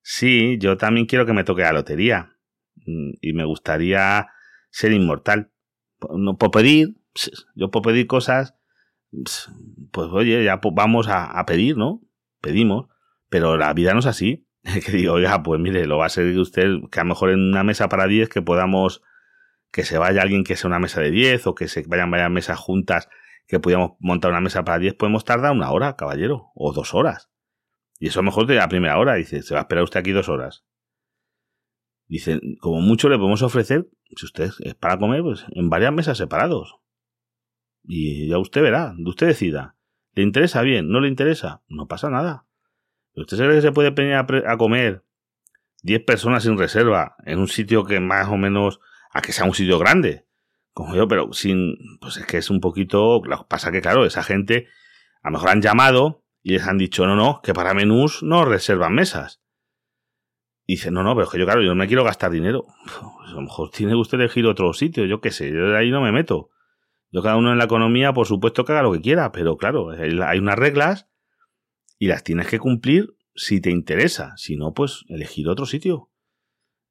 Sí, 0.02 0.58
yo 0.58 0.76
también 0.76 1.06
quiero 1.06 1.24
que 1.24 1.32
me 1.32 1.44
toque 1.44 1.62
la 1.62 1.72
lotería. 1.72 2.36
Mm, 2.84 3.12
y 3.22 3.32
me 3.32 3.46
gustaría 3.46 4.28
ser 4.68 4.92
inmortal. 4.92 5.50
No 6.14 6.36
puedo 6.36 6.50
pedir, 6.50 6.96
yo 7.54 7.70
puedo 7.70 7.84
pedir 7.84 8.06
cosas, 8.06 8.54
pues 9.94 10.08
oye, 10.10 10.42
ya 10.42 10.60
vamos 10.72 11.06
a, 11.08 11.46
pedir, 11.46 11.76
¿no? 11.76 12.02
Pedimos, 12.40 12.88
pero 13.28 13.56
la 13.56 13.72
vida 13.72 13.92
no 13.92 14.00
es 14.00 14.06
así. 14.06 14.44
que 14.84 14.90
digo, 14.90 15.14
oiga, 15.14 15.40
pues 15.44 15.60
mire, 15.60 15.86
lo 15.86 15.98
va 15.98 16.06
a 16.06 16.08
ser 16.08 16.36
usted, 16.36 16.66
que 16.90 16.98
a 16.98 17.04
lo 17.04 17.10
mejor 17.10 17.30
en 17.30 17.38
una 17.38 17.62
mesa 17.62 17.88
para 17.88 18.08
10 18.08 18.28
que 18.28 18.42
podamos, 18.42 19.02
que 19.70 19.84
se 19.84 19.96
vaya 19.96 20.22
alguien 20.22 20.42
que 20.42 20.56
sea 20.56 20.66
una 20.66 20.80
mesa 20.80 21.00
de 21.00 21.12
10 21.12 21.46
o 21.46 21.54
que 21.54 21.68
se 21.68 21.84
vayan 21.86 22.10
varias 22.10 22.30
mesas 22.30 22.58
juntas, 22.58 23.08
que 23.46 23.60
podamos 23.60 23.92
montar 24.00 24.32
una 24.32 24.40
mesa 24.40 24.64
para 24.64 24.80
10, 24.80 24.94
podemos 24.94 25.24
tardar 25.24 25.52
una 25.52 25.70
hora, 25.70 25.94
caballero, 25.94 26.50
o 26.56 26.72
dos 26.72 26.92
horas. 26.92 27.30
Y 28.00 28.08
eso 28.08 28.18
a 28.18 28.22
lo 28.22 28.26
mejor 28.26 28.46
de 28.46 28.56
la 28.56 28.68
primera 28.68 28.98
hora. 28.98 29.14
Dice, 29.14 29.42
se 29.42 29.54
va 29.54 29.60
a 29.60 29.62
esperar 29.62 29.84
usted 29.84 30.00
aquí 30.00 30.10
dos 30.10 30.28
horas. 30.28 30.64
Dice, 32.08 32.40
como 32.58 32.80
mucho 32.80 33.08
le 33.08 33.16
podemos 33.16 33.42
ofrecer, 33.42 33.88
si 34.16 34.26
usted 34.26 34.50
es 34.58 34.74
para 34.74 34.98
comer, 34.98 35.22
pues 35.22 35.46
en 35.52 35.70
varias 35.70 35.92
mesas 35.92 36.18
separados. 36.18 36.74
Y 37.84 38.28
ya 38.28 38.38
usted 38.38 38.60
verá, 38.60 38.96
usted 39.06 39.28
decida. 39.28 39.76
¿Le 40.14 40.22
interesa 40.22 40.62
bien? 40.62 40.88
¿No 40.88 41.00
le 41.00 41.08
interesa? 41.08 41.62
No 41.68 41.86
pasa 41.88 42.08
nada. 42.08 42.46
¿Usted 43.16 43.36
cree 43.36 43.56
que 43.56 43.62
se 43.62 43.72
puede 43.72 43.92
pedir 43.92 44.14
a, 44.14 44.56
comer 44.56 45.04
10 45.82 46.04
personas 46.04 46.42
sin 46.42 46.58
reserva 46.58 47.16
en 47.24 47.38
un 47.38 47.48
sitio 47.48 47.84
que 47.84 48.00
más 48.00 48.28
o 48.28 48.36
menos, 48.36 48.80
a 49.12 49.20
que 49.22 49.32
sea 49.32 49.44
un 49.44 49.54
sitio 49.54 49.78
grande? 49.78 50.26
Como 50.72 50.96
yo, 50.96 51.06
pero 51.06 51.32
sin, 51.32 51.76
pues 52.00 52.16
es 52.16 52.26
que 52.26 52.38
es 52.38 52.50
un 52.50 52.60
poquito, 52.60 53.22
pasa 53.48 53.70
que 53.70 53.80
claro, 53.80 54.04
esa 54.04 54.24
gente 54.24 54.68
a 55.22 55.28
lo 55.28 55.34
mejor 55.34 55.50
han 55.50 55.62
llamado 55.62 56.24
y 56.42 56.52
les 56.52 56.66
han 56.66 56.78
dicho, 56.78 57.06
no, 57.06 57.14
no, 57.16 57.40
que 57.42 57.54
para 57.54 57.74
menús 57.74 58.22
no 58.22 58.44
reservan 58.44 58.94
mesas. 58.94 59.40
Y 60.66 60.74
dice, 60.74 60.90
no, 60.90 61.02
no, 61.02 61.14
pero 61.14 61.26
es 61.26 61.30
que 61.30 61.38
yo, 61.38 61.44
claro, 61.44 61.62
yo 61.62 61.68
no 61.68 61.74
me 61.74 61.86
quiero 61.86 62.04
gastar 62.04 62.30
dinero. 62.30 62.66
Pues 62.84 63.30
a 63.30 63.34
lo 63.34 63.42
mejor 63.42 63.70
tiene 63.70 63.92
que 63.92 63.96
usted 63.96 64.18
elegir 64.18 64.46
otro 64.46 64.72
sitio, 64.72 65.04
yo 65.06 65.20
qué 65.20 65.30
sé, 65.30 65.50
yo 65.50 65.68
de 65.70 65.78
ahí 65.78 65.90
no 65.90 66.00
me 66.00 66.12
meto. 66.12 66.50
Yo 67.14 67.22
cada 67.22 67.36
uno 67.36 67.52
en 67.52 67.58
la 67.58 67.66
economía, 67.66 68.12
por 68.12 68.26
supuesto, 68.26 68.64
que 68.64 68.72
haga 68.72 68.82
lo 68.82 68.90
que 68.90 69.00
quiera, 69.00 69.30
pero 69.30 69.56
claro, 69.56 69.90
hay 69.90 70.38
unas 70.40 70.58
reglas 70.58 71.08
y 71.96 72.08
las 72.08 72.24
tienes 72.24 72.48
que 72.48 72.58
cumplir 72.58 73.14
si 73.36 73.60
te 73.60 73.70
interesa. 73.70 74.36
Si 74.36 74.56
no, 74.56 74.74
pues 74.74 75.04
elegir 75.08 75.48
otro 75.48 75.64
sitio. 75.64 76.10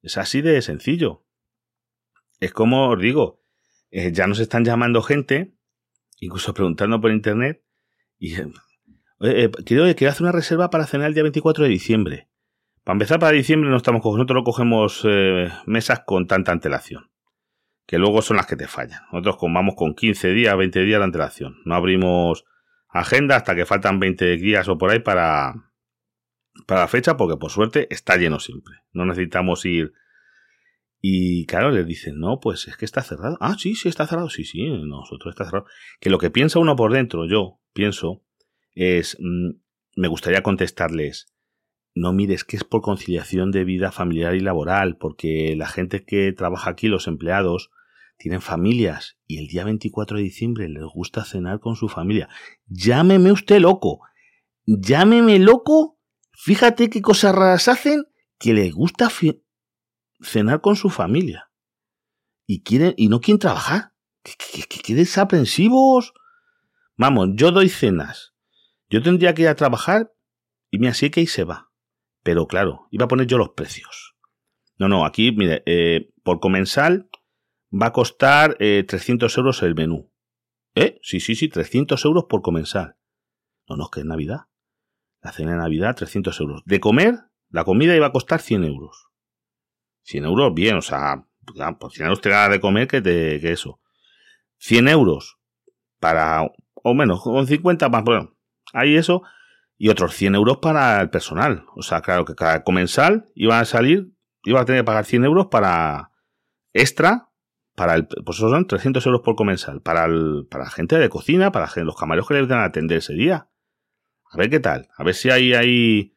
Es 0.00 0.16
así 0.16 0.40
de 0.40 0.62
sencillo. 0.62 1.26
Es 2.40 2.52
como 2.52 2.88
os 2.88 2.98
digo, 2.98 3.42
eh, 3.90 4.12
ya 4.12 4.26
nos 4.26 4.38
están 4.38 4.64
llamando 4.64 5.02
gente, 5.02 5.58
incluso 6.20 6.54
preguntando 6.54 7.02
por 7.02 7.12
internet, 7.12 7.62
y 8.18 8.34
eh, 9.20 9.50
quiero, 9.66 9.84
hacer 9.84 10.22
una 10.22 10.32
reserva 10.32 10.70
para 10.70 10.86
cenar 10.86 11.08
el 11.08 11.14
día 11.14 11.22
24 11.22 11.64
de 11.64 11.70
diciembre. 11.70 12.30
Para 12.82 12.94
empezar, 12.94 13.18
para 13.18 13.32
diciembre 13.32 13.68
no 13.68 13.76
estamos 13.76 14.02
nosotros 14.02 14.36
no 14.36 14.44
cogemos 14.44 15.02
eh, 15.04 15.50
mesas 15.66 16.00
con 16.06 16.26
tanta 16.26 16.50
antelación. 16.50 17.10
Que 17.86 17.98
luego 17.98 18.22
son 18.22 18.36
las 18.38 18.46
que 18.46 18.56
te 18.56 18.66
fallan. 18.66 19.00
Nosotros 19.12 19.36
vamos 19.42 19.74
con 19.76 19.94
15 19.94 20.30
días, 20.32 20.56
20 20.56 20.80
días 20.80 20.98
de 21.00 21.04
antelación. 21.04 21.58
No 21.64 21.74
abrimos 21.74 22.44
agenda 22.88 23.36
hasta 23.36 23.54
que 23.54 23.66
faltan 23.66 24.00
20 24.00 24.36
días 24.36 24.68
o 24.68 24.78
por 24.78 24.90
ahí 24.90 25.00
para, 25.00 25.54
para 26.66 26.82
la 26.82 26.88
fecha, 26.88 27.16
porque 27.16 27.36
por 27.36 27.50
suerte 27.50 27.88
está 27.90 28.16
lleno 28.16 28.40
siempre. 28.40 28.74
No 28.92 29.04
necesitamos 29.04 29.64
ir. 29.66 29.92
Y 31.00 31.44
claro, 31.44 31.70
les 31.70 31.86
dicen, 31.86 32.18
no, 32.18 32.40
pues 32.40 32.66
es 32.66 32.76
que 32.76 32.86
está 32.86 33.02
cerrado. 33.02 33.36
Ah, 33.40 33.56
sí, 33.58 33.74
sí, 33.74 33.88
está 33.88 34.06
cerrado. 34.06 34.30
Sí, 34.30 34.44
sí, 34.44 34.66
nosotros 34.66 35.34
está 35.34 35.44
cerrado. 35.44 35.66
Que 36.00 36.08
lo 36.08 36.18
que 36.18 36.30
piensa 36.30 36.58
uno 36.58 36.76
por 36.76 36.92
dentro, 36.92 37.26
yo 37.26 37.60
pienso, 37.74 38.22
es, 38.74 39.18
mm, 39.20 39.50
me 39.96 40.08
gustaría 40.08 40.42
contestarles, 40.42 41.33
no 41.94 42.12
mires 42.12 42.44
que 42.44 42.56
es 42.56 42.64
por 42.64 42.82
conciliación 42.82 43.52
de 43.52 43.64
vida 43.64 43.92
familiar 43.92 44.34
y 44.34 44.40
laboral, 44.40 44.96
porque 44.96 45.54
la 45.56 45.68
gente 45.68 46.04
que 46.04 46.32
trabaja 46.32 46.70
aquí, 46.70 46.88
los 46.88 47.06
empleados, 47.06 47.70
tienen 48.16 48.40
familias 48.40 49.16
y 49.26 49.38
el 49.38 49.46
día 49.48 49.64
24 49.64 50.16
de 50.16 50.22
diciembre 50.22 50.68
les 50.68 50.84
gusta 50.84 51.24
cenar 51.24 51.60
con 51.60 51.76
su 51.76 51.88
familia. 51.88 52.28
Llámeme 52.66 53.32
usted 53.32 53.60
loco. 53.60 54.00
Llámeme 54.66 55.38
loco. 55.38 55.98
Fíjate 56.32 56.90
qué 56.90 57.00
cosas 57.00 57.34
raras 57.34 57.68
hacen 57.68 58.04
que 58.38 58.54
les 58.54 58.72
gusta 58.72 59.08
cenar 60.20 60.60
con 60.60 60.76
su 60.76 60.90
familia. 60.90 61.50
Y 62.46 62.62
quieren, 62.62 62.94
y 62.96 63.08
no 63.08 63.20
quieren 63.20 63.38
trabajar. 63.38 63.92
¿Qué, 64.22 64.94
desaprensivos? 64.94 66.12
Vamos, 66.96 67.30
yo 67.34 67.50
doy 67.50 67.68
cenas. 67.68 68.34
Yo 68.88 69.02
tendría 69.02 69.34
que 69.34 69.42
ir 69.42 69.48
a 69.48 69.56
trabajar 69.56 70.12
y 70.70 70.78
me 70.78 70.88
así 70.88 71.10
que 71.10 71.26
se 71.26 71.44
va. 71.44 71.70
Pero 72.24 72.48
claro, 72.48 72.88
iba 72.90 73.04
a 73.04 73.08
poner 73.08 73.28
yo 73.28 73.38
los 73.38 73.50
precios. 73.50 74.16
No, 74.76 74.88
no, 74.88 75.04
aquí, 75.04 75.30
mire, 75.30 75.62
eh, 75.66 76.10
por 76.24 76.40
comensal 76.40 77.08
va 77.70 77.86
a 77.86 77.92
costar 77.92 78.56
300 78.58 79.36
eh, 79.36 79.40
euros 79.40 79.62
el 79.62 79.74
menú. 79.76 80.10
¿Eh? 80.74 80.98
Sí, 81.02 81.20
sí, 81.20 81.36
sí, 81.36 81.48
300 81.48 82.04
euros 82.04 82.24
por 82.28 82.42
comensal. 82.42 82.96
No, 83.68 83.76
no, 83.76 83.84
es 83.84 83.90
que 83.90 84.00
es 84.00 84.06
Navidad. 84.06 84.46
La 85.20 85.32
cena 85.32 85.52
de 85.52 85.58
Navidad, 85.58 85.94
300 85.94 86.40
euros. 86.40 86.62
De 86.64 86.80
comer, 86.80 87.20
la 87.50 87.64
comida 87.64 87.94
iba 87.94 88.06
a 88.06 88.12
costar 88.12 88.40
100 88.40 88.64
euros. 88.64 89.08
100 90.02 90.24
euros, 90.24 90.54
bien, 90.54 90.76
o 90.76 90.82
sea, 90.82 91.26
por 91.78 91.92
100 91.92 92.06
euros 92.06 92.20
te 92.20 92.30
da 92.30 92.48
de 92.48 92.60
comer 92.60 92.88
que, 92.88 93.02
te, 93.02 93.38
que 93.38 93.52
eso. 93.52 93.80
100 94.58 94.88
euros 94.88 95.38
para, 96.00 96.50
o 96.74 96.94
menos, 96.94 97.22
con 97.22 97.46
50 97.46 97.88
más, 97.90 98.02
bueno, 98.02 98.34
hay 98.72 98.96
eso, 98.96 99.22
y 99.84 99.90
otros 99.90 100.14
100 100.14 100.34
euros 100.34 100.56
para 100.62 100.98
el 101.02 101.10
personal. 101.10 101.66
O 101.76 101.82
sea, 101.82 102.00
claro 102.00 102.24
que 102.24 102.34
cada 102.34 102.64
comensal 102.64 103.26
iba 103.34 103.60
a 103.60 103.66
salir, 103.66 104.14
iba 104.42 104.62
a 104.62 104.64
tener 104.64 104.80
que 104.80 104.86
pagar 104.86 105.04
100 105.04 105.26
euros 105.26 105.48
para 105.48 106.10
extra, 106.72 107.28
para 107.74 107.94
el, 107.94 108.06
pues 108.06 108.38
eso 108.38 108.48
son 108.48 108.66
300 108.66 109.04
euros 109.04 109.20
por 109.22 109.36
comensal, 109.36 109.82
para, 109.82 110.08
la 110.08 110.70
gente 110.74 110.96
de 110.96 111.10
cocina, 111.10 111.52
para 111.52 111.68
los 111.82 111.96
camareros 111.96 112.26
que 112.26 112.32
le 112.32 112.46
van 112.46 112.60
a 112.60 112.64
atender 112.64 112.96
ese 112.96 113.12
día. 113.12 113.50
A 114.30 114.38
ver 114.38 114.48
qué 114.48 114.58
tal, 114.58 114.88
a 114.96 115.04
ver 115.04 115.14
si 115.14 115.28
hay, 115.28 115.52
hay 115.52 116.16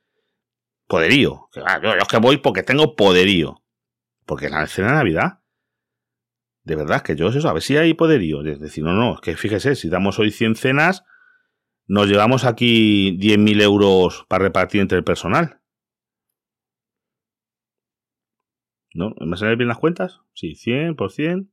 poderío. 0.88 1.50
Ah, 1.66 1.82
yo, 1.84 1.92
es 1.92 2.08
que 2.08 2.20
voy 2.20 2.38
porque 2.38 2.64
tengo 2.64 2.96
poderío. 2.96 3.66
Porque 4.26 4.48
la 4.48 4.66
cena 4.68 4.92
de 4.92 4.96
Navidad, 4.96 5.40
de 6.64 6.76
verdad 6.78 7.02
que 7.02 7.18
yo 7.18 7.28
eso, 7.28 7.50
a 7.50 7.54
ver 7.54 7.64
si 7.64 7.76
hay 7.76 7.94
poderío. 7.96 8.46
Es 8.46 8.62
decir, 8.62 8.86
no, 8.86 8.94
no, 8.94 9.16
es 9.16 9.20
que 9.20 9.36
fíjese, 9.36 9.76
si 9.76 9.90
damos 9.90 10.20
hoy 10.20 10.32
100 10.32 10.56
cenas, 10.56 11.04
nos 11.88 12.08
llevamos 12.08 12.44
aquí 12.44 13.18
10.000 13.18 13.62
euros 13.62 14.26
para 14.28 14.44
repartir 14.44 14.82
entre 14.82 14.98
el 14.98 15.04
personal. 15.04 15.62
¿No? 18.94 19.14
¿Me 19.20 19.38
salen 19.38 19.58
bien 19.58 19.70
las 19.70 19.78
cuentas? 19.78 20.22
Sí, 20.34 20.56
100 20.56 20.96
por 20.96 21.12
100. 21.12 21.52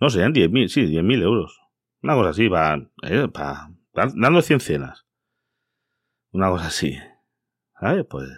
No, 0.00 0.10
serían 0.10 0.32
10.000, 0.32 0.68
sí, 0.68 0.86
10.000 0.86 1.22
euros. 1.22 1.60
Una 2.02 2.14
cosa 2.14 2.30
así, 2.30 2.46
eh, 2.46 3.28
para, 3.28 3.70
dando 4.14 4.40
100 4.40 4.60
cenas. 4.60 5.06
Una 6.30 6.50
cosa 6.50 6.68
así. 6.68 6.96
¿Sabes? 7.80 8.06
Pues, 8.08 8.28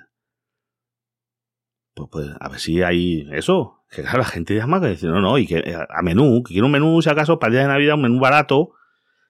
pues, 1.94 2.08
pues, 2.10 2.28
a 2.40 2.48
ver 2.48 2.58
si 2.58 2.82
hay 2.82 3.28
eso. 3.32 3.84
Que 3.90 4.02
claro, 4.02 4.18
la 4.18 4.24
gente 4.24 4.54
llama 4.54 4.80
que 4.80 4.88
dice, 4.88 5.06
no, 5.06 5.20
no, 5.20 5.36
y 5.36 5.46
que 5.46 5.58
eh, 5.58 5.74
a 5.74 6.02
menú, 6.02 6.42
que 6.42 6.52
quiere 6.52 6.64
un 6.64 6.72
menú, 6.72 7.02
si 7.02 7.10
acaso, 7.10 7.38
para 7.38 7.48
el 7.48 7.52
día 7.54 7.62
de 7.62 7.68
Navidad, 7.68 7.96
un 7.96 8.02
menú 8.02 8.20
barato, 8.20 8.70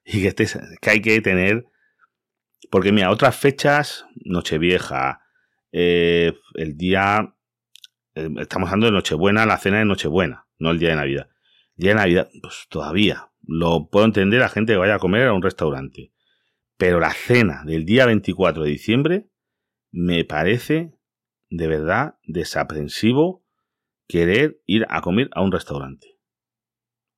y 0.05 0.23
que, 0.23 0.29
este, 0.29 0.47
que 0.81 0.91
hay 0.91 1.01
que 1.01 1.21
tener 1.21 1.70
porque 2.71 2.93
mira, 2.93 3.11
otras 3.11 3.37
fechas, 3.37 4.07
Nochevieja, 4.25 5.23
eh, 5.73 6.33
el 6.55 6.77
día, 6.77 7.35
eh, 8.15 8.29
estamos 8.39 8.69
hablando 8.69 8.87
de 8.87 8.93
Nochebuena, 8.93 9.45
la 9.45 9.59
cena 9.59 9.79
de 9.79 9.85
Nochebuena, 9.85 10.47
no 10.59 10.71
el 10.71 10.79
día 10.79 10.91
de 10.91 10.97
Navidad. 10.97 11.29
El 11.77 11.83
día 11.83 11.91
de 11.91 11.97
Navidad, 11.97 12.31
pues 12.41 12.67
todavía, 12.69 13.31
lo 13.43 13.89
puedo 13.91 14.07
entender 14.07 14.43
a 14.43 14.49
gente 14.49 14.73
que 14.73 14.79
vaya 14.79 14.95
a 14.95 15.01
comer 15.01 15.27
a 15.27 15.33
un 15.33 15.43
restaurante. 15.43 16.13
Pero 16.77 17.01
la 17.01 17.13
cena 17.13 17.65
del 17.67 17.85
día 17.85 18.07
24 18.07 18.63
de 18.63 18.71
diciembre 18.71 19.31
me 19.91 20.25
parece 20.25 20.95
de 21.51 21.67
verdad 21.67 22.15
desaprensivo 22.23 23.45
querer 24.07 24.63
ir 24.67 24.87
a 24.89 25.01
comer 25.01 25.29
a 25.33 25.43
un 25.43 25.51
restaurante. 25.53 26.19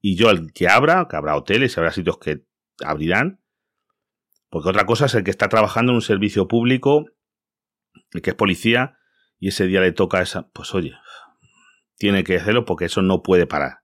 Y 0.01 0.17
yo, 0.17 0.31
el 0.31 0.53
que 0.53 0.69
abra, 0.69 1.07
que 1.09 1.17
habrá 1.17 1.37
hoteles, 1.37 1.77
habrá 1.77 1.93
sitios 1.93 2.19
que 2.19 2.45
abrirán, 2.85 3.42
porque 4.53 4.69
otra 4.69 4.85
cosa 4.85 5.07
es 5.07 5.15
el 5.15 5.25
que 5.25 5.31
está 5.31 5.49
trabajando 5.49 5.93
en 5.93 5.97
un 5.97 6.03
servicio 6.03 6.47
público, 6.47 7.07
el 8.11 8.21
que 8.21 8.31
es 8.31 8.37
policía, 8.37 8.99
y 9.39 9.49
ese 9.49 9.67
día 9.67 9.81
le 9.81 9.93
toca 9.93 10.21
esa. 10.21 10.51
Pues 10.51 10.75
oye, 10.75 10.93
tiene 11.97 12.23
que 12.23 12.37
hacerlo 12.37 12.67
porque 12.67 12.85
eso 12.85 13.01
no 13.01 13.23
puede 13.23 13.47
parar. 13.47 13.79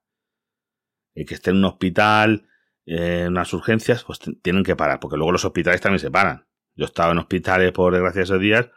El 1.14 1.24
que 1.24 1.32
esté 1.32 1.52
en 1.52 1.56
un 1.56 1.64
hospital, 1.64 2.48
en 2.84 3.28
unas 3.28 3.50
urgencias, 3.54 4.04
pues 4.04 4.18
tienen 4.42 4.62
que 4.62 4.76
parar, 4.76 5.00
porque 5.00 5.16
luego 5.16 5.32
los 5.32 5.46
hospitales 5.46 5.80
también 5.80 6.00
se 6.00 6.10
paran. 6.10 6.46
Yo 6.74 6.84
he 6.84 6.88
estado 6.88 7.12
en 7.12 7.18
hospitales, 7.18 7.72
por 7.72 7.94
desgracia, 7.94 8.20
esos 8.20 8.38
días, 8.38 8.68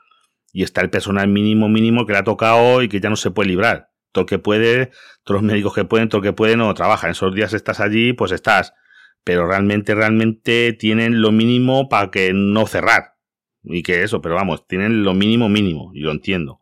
y 0.54 0.64
está 0.64 0.80
el 0.80 0.90
personal 0.90 1.28
mínimo, 1.28 1.68
mínimo 1.68 2.06
que 2.06 2.14
le 2.14 2.20
ha 2.20 2.24
tocado 2.24 2.84
y 2.84 2.88
que 2.88 3.02
ya 3.02 3.10
no 3.10 3.18
se 3.18 3.32
puede 3.32 3.50
librar. 3.50 3.92
Todo 4.14 4.22
el 4.22 4.30
que 4.30 4.40
puede, 4.40 4.92
todos 5.26 5.42
los 5.42 5.44
médicos 5.44 5.74
que 5.74 5.84
pueden, 5.84 6.08
todo 6.08 6.20
el 6.20 6.24
que 6.24 6.34
puede 6.34 6.56
no 6.56 6.74
trabaja. 6.74 7.08
En 7.08 7.12
esos 7.12 7.36
días 7.36 7.54
estás 7.54 7.82
allí, 7.82 8.14
pues 8.14 8.32
estás 8.32 8.74
pero 9.24 9.48
realmente, 9.48 9.96
realmente 9.96 10.74
tienen 10.74 11.22
lo 11.22 11.32
mínimo 11.32 11.90
para 11.90 12.12
que 12.12 12.34
no 12.34 12.68
cerrar. 12.68 13.16
Y 13.64 13.84
que 13.84 14.04
eso, 14.04 14.22
pero 14.22 14.36
vamos, 14.36 14.68
tienen 14.68 15.04
lo 15.04 15.14
mínimo 15.14 15.50
mínimo, 15.50 15.92
y 15.94 16.00
lo 16.00 16.12
entiendo. 16.12 16.62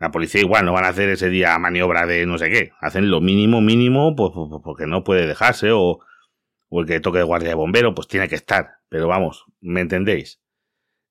La 0.00 0.10
policía 0.10 0.40
igual 0.40 0.64
no 0.64 0.72
van 0.72 0.86
a 0.86 0.88
hacer 0.88 1.10
ese 1.10 1.28
día 1.28 1.58
maniobra 1.58 2.06
de 2.06 2.24
no 2.24 2.38
sé 2.38 2.48
qué. 2.50 2.72
Hacen 2.80 3.10
lo 3.10 3.20
mínimo 3.20 3.60
mínimo 3.60 4.16
pues, 4.16 4.32
pues, 4.34 4.48
pues 4.48 4.62
porque 4.64 4.86
no 4.86 5.04
puede 5.04 5.26
dejarse 5.26 5.72
o, 5.72 6.00
o 6.70 6.80
el 6.80 6.86
que 6.86 7.00
toque 7.00 7.18
de 7.18 7.24
guardia 7.24 7.50
de 7.50 7.54
bombero 7.54 7.94
pues 7.94 8.08
tiene 8.08 8.26
que 8.26 8.34
estar. 8.34 8.78
Pero 8.88 9.08
vamos, 9.08 9.44
¿me 9.60 9.82
entendéis? 9.82 10.40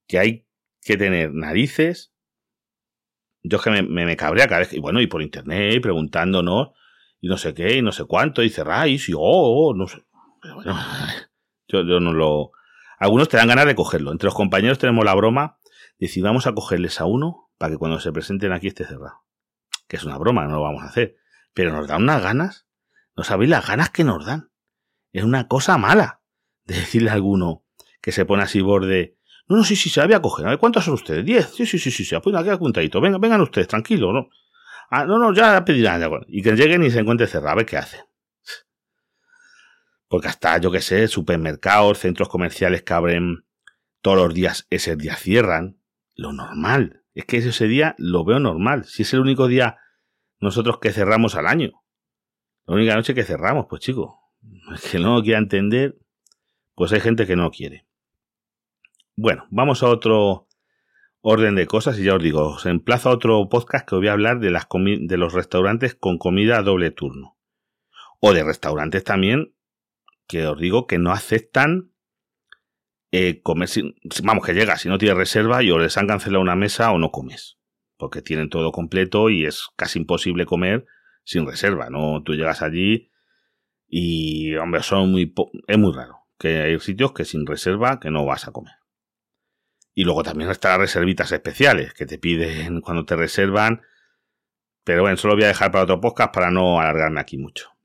Que 0.07 0.17
hay 0.17 0.47
que 0.81 0.97
tener 0.97 1.31
narices. 1.33 2.13
Yo 3.43 3.57
es 3.57 3.63
que 3.63 3.69
me, 3.69 3.83
me, 3.83 4.17
cabrea 4.17 4.47
cada 4.47 4.59
vez 4.59 4.73
y 4.73 4.79
bueno, 4.79 5.01
y 5.01 5.07
por 5.07 5.21
internet, 5.21 5.81
preguntándonos, 5.81 6.71
y 7.21 7.27
no 7.27 7.37
sé 7.37 7.53
qué, 7.53 7.77
y 7.77 7.81
no 7.83 7.91
sé 7.91 8.05
cuánto, 8.05 8.41
y 8.43 8.49
cerráis, 8.49 9.07
y 9.07 9.13
oh, 9.13 9.19
oh 9.21 9.73
no 9.75 9.87
sé. 9.87 10.03
Bueno, 10.41 10.75
yo, 11.67 11.83
no 11.99 12.13
lo... 12.13 12.51
Algunos 12.97 13.29
te 13.29 13.37
dan 13.37 13.47
ganas 13.47 13.65
de 13.65 13.75
cogerlo. 13.75 14.11
Entre 14.11 14.27
los 14.27 14.33
compañeros 14.33 14.77
tenemos 14.77 15.05
la 15.05 15.15
broma 15.15 15.57
de 15.99 16.07
si 16.07 16.21
vamos 16.21 16.47
a 16.47 16.53
cogerles 16.53 16.99
a 16.99 17.05
uno 17.05 17.49
para 17.57 17.71
que 17.71 17.77
cuando 17.77 17.99
se 17.99 18.11
presenten 18.11 18.51
aquí 18.51 18.67
esté 18.67 18.85
cerrado. 18.85 19.23
Que 19.87 19.97
es 19.97 20.03
una 20.03 20.17
broma, 20.17 20.45
no 20.45 20.55
lo 20.55 20.61
vamos 20.61 20.83
a 20.83 20.87
hacer. 20.87 21.15
Pero 21.53 21.71
nos 21.71 21.87
dan 21.87 22.03
unas 22.03 22.21
ganas. 22.21 22.67
No 23.15 23.23
sabéis 23.23 23.49
las 23.49 23.67
ganas 23.67 23.89
que 23.89 24.03
nos 24.03 24.25
dan. 24.25 24.51
Es 25.11 25.23
una 25.23 25.47
cosa 25.47 25.77
mala 25.77 26.21
de 26.65 26.75
decirle 26.75 27.09
a 27.09 27.13
alguno 27.13 27.63
que 28.01 28.11
se 28.11 28.25
pone 28.25 28.43
así 28.43 28.61
borde. 28.61 29.17
No, 29.47 29.57
no, 29.57 29.63
sí, 29.63 29.75
sí, 29.75 29.89
se 29.89 29.99
la 29.99 30.05
voy 30.05 30.15
a 30.15 30.21
coger. 30.21 30.45
A 30.45 30.49
ver, 30.51 30.59
¿cuántos 30.59 30.85
son 30.85 30.93
ustedes? 30.93 31.25
¿Diez? 31.25 31.53
Sí, 31.53 31.65
sí, 31.65 31.79
sí, 31.79 31.89
sí, 31.89 32.05
sí. 32.05 32.15
Aquí 32.15 32.49
apuntadito. 32.49 33.01
Vengan, 33.01 33.19
vengan 33.19 33.41
ustedes, 33.41 33.67
tranquilo, 33.67 34.13
¿no? 34.13 34.29
Ah, 34.91 35.05
no, 35.05 35.17
no, 35.17 35.33
ya 35.33 35.63
pedirán. 35.65 36.01
Y 36.27 36.41
que 36.41 36.51
lleguen 36.55 36.83
y 36.83 36.91
se 36.91 36.99
encuentren 36.99 37.29
cerrado. 37.29 37.51
A 37.51 37.55
ver 37.55 37.65
qué 37.65 37.77
hacen. 37.77 38.01
Porque 40.09 40.27
hasta, 40.27 40.57
yo 40.57 40.71
que 40.71 40.81
sé, 40.81 41.07
supermercados, 41.07 41.99
centros 41.99 42.27
comerciales 42.27 42.81
que 42.81 42.93
abren 42.93 43.45
todos 44.01 44.17
los 44.17 44.33
días, 44.33 44.67
ese 44.69 44.95
día 44.95 45.15
cierran. 45.15 45.79
Lo 46.15 46.33
normal. 46.33 47.03
Es 47.13 47.25
que 47.25 47.37
ese 47.37 47.67
día 47.67 47.95
lo 47.97 48.25
veo 48.25 48.39
normal. 48.39 48.85
Si 48.85 49.03
es 49.03 49.13
el 49.13 49.21
único 49.21 49.47
día 49.47 49.77
nosotros 50.39 50.79
que 50.79 50.91
cerramos 50.91 51.35
al 51.35 51.47
año. 51.47 51.83
La 52.65 52.75
única 52.75 52.95
noche 52.95 53.13
que 53.13 53.23
cerramos, 53.23 53.67
pues 53.69 53.81
chico. 53.81 54.19
Es 54.73 54.91
que 54.91 54.99
no 54.99 55.15
lo 55.15 55.23
quiera 55.23 55.39
entender, 55.39 55.97
pues 56.75 56.91
hay 56.91 57.01
gente 57.01 57.27
que 57.27 57.35
no 57.35 57.51
quiere. 57.51 57.87
Bueno, 59.15 59.45
vamos 59.51 59.83
a 59.83 59.89
otro 59.89 60.47
orden 61.21 61.55
de 61.55 61.67
cosas 61.67 61.99
y 61.99 62.05
ya 62.05 62.15
os 62.15 62.23
digo, 62.23 62.55
os 62.55 62.65
emplazo 62.65 63.09
a 63.09 63.13
otro 63.13 63.49
podcast 63.49 63.87
que 63.87 63.95
os 63.95 64.01
voy 64.01 64.07
a 64.07 64.13
hablar 64.13 64.39
de, 64.39 64.49
las 64.49 64.67
de 64.71 65.17
los 65.17 65.33
restaurantes 65.33 65.93
con 65.93 66.17
comida 66.17 66.57
a 66.57 66.63
doble 66.63 66.91
turno. 66.91 67.37
O 68.21 68.33
de 68.33 68.43
restaurantes 68.43 69.03
también 69.03 69.53
que 70.29 70.45
os 70.45 70.57
digo 70.57 70.85
que 70.85 70.99
no 70.99 71.11
aceptan 71.11 71.91
eh, 73.11 73.41
comer 73.41 73.67
sin, 73.67 73.95
vamos, 74.23 74.45
que 74.45 74.53
llega, 74.53 74.77
si 74.77 74.87
no 74.87 74.99
tienes 74.99 75.17
reserva 75.17 75.63
y 75.63 75.71
o 75.71 75.79
les 75.79 75.97
han 75.97 76.07
cancelado 76.07 76.41
una 76.41 76.55
mesa 76.55 76.91
o 76.91 76.99
no 76.99 77.09
comes. 77.11 77.57
Porque 77.97 78.21
tienen 78.21 78.49
todo 78.49 78.71
completo 78.71 79.29
y 79.29 79.45
es 79.45 79.67
casi 79.75 79.99
imposible 79.99 80.45
comer 80.45 80.85
sin 81.23 81.45
reserva, 81.47 81.89
¿no? 81.89 82.21
Tú 82.23 82.35
llegas 82.35 82.61
allí 82.61 83.11
y, 83.87 84.55
hombre, 84.55 84.83
son 84.83 85.11
muy, 85.11 85.33
es 85.67 85.77
muy 85.77 85.93
raro 85.93 86.19
que 86.37 86.61
hay 86.61 86.79
sitios 86.79 87.11
que 87.11 87.25
sin 87.25 87.45
reserva 87.45 87.99
que 87.99 88.11
no 88.11 88.23
vas 88.23 88.47
a 88.47 88.51
comer. 88.51 88.75
Y 89.95 90.03
luego 90.03 90.21
también 90.21 90.49
están 90.51 90.73
las 90.73 90.81
reservitas 90.81 91.31
especiales 91.31 91.93
que 91.93 92.05
te 92.05 92.19
piden 92.19 92.81
cuando 92.81 93.03
te 93.03 93.15
reservan. 93.15 93.81
Pero 94.83 95.01
bueno, 95.01 95.17
solo 95.17 95.33
voy 95.33 95.43
a 95.43 95.47
dejar 95.47 95.71
para 95.71 95.83
otro 95.83 95.99
podcast 95.99 96.33
para 96.33 96.51
no 96.51 96.79
alargarme 96.79 97.19
aquí 97.19 97.37
mucho. 97.37 97.78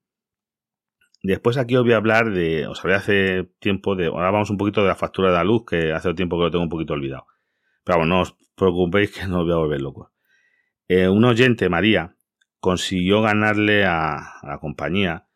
Después 1.25 1.57
aquí 1.57 1.75
os 1.75 1.85
voy 1.85 1.95
a 1.95 1.97
hablar 1.97 2.33
de, 2.33 2.67
os 2.67 2.85
hablé 2.85 2.97
hace 2.97 3.45
tiempo 3.59 3.97
de, 3.97 4.09
ahora 4.09 4.31
vamos 4.31 4.51
un 4.51 4.59
poquito 4.59 4.83
de 4.83 4.89
la 4.89 4.95
factura 4.95 5.31
de 5.31 5.37
la 5.37 5.43
luz, 5.43 5.65
que 5.67 5.91
hace 5.91 6.13
tiempo 6.13 6.37
que 6.37 6.43
lo 6.43 6.51
tengo 6.51 6.65
un 6.65 6.69
poquito 6.69 6.93
olvidado. 6.93 7.27
Pero 7.83 7.97
vamos, 7.97 8.09
no 8.09 8.21
os 8.21 8.37
preocupéis 8.55 9.11
que 9.11 9.27
no 9.27 9.41
os 9.41 9.45
voy 9.47 9.55
a 9.55 9.57
volver 9.57 9.81
loco. 9.81 10.13
Eh, 10.87 11.09
un 11.09 11.25
oyente, 11.25 11.71
María, 11.71 12.15
consiguió 12.61 13.23
ganarle 13.23 13.87
a, 13.87 14.35
la 14.43 14.59
compañía 14.59 15.27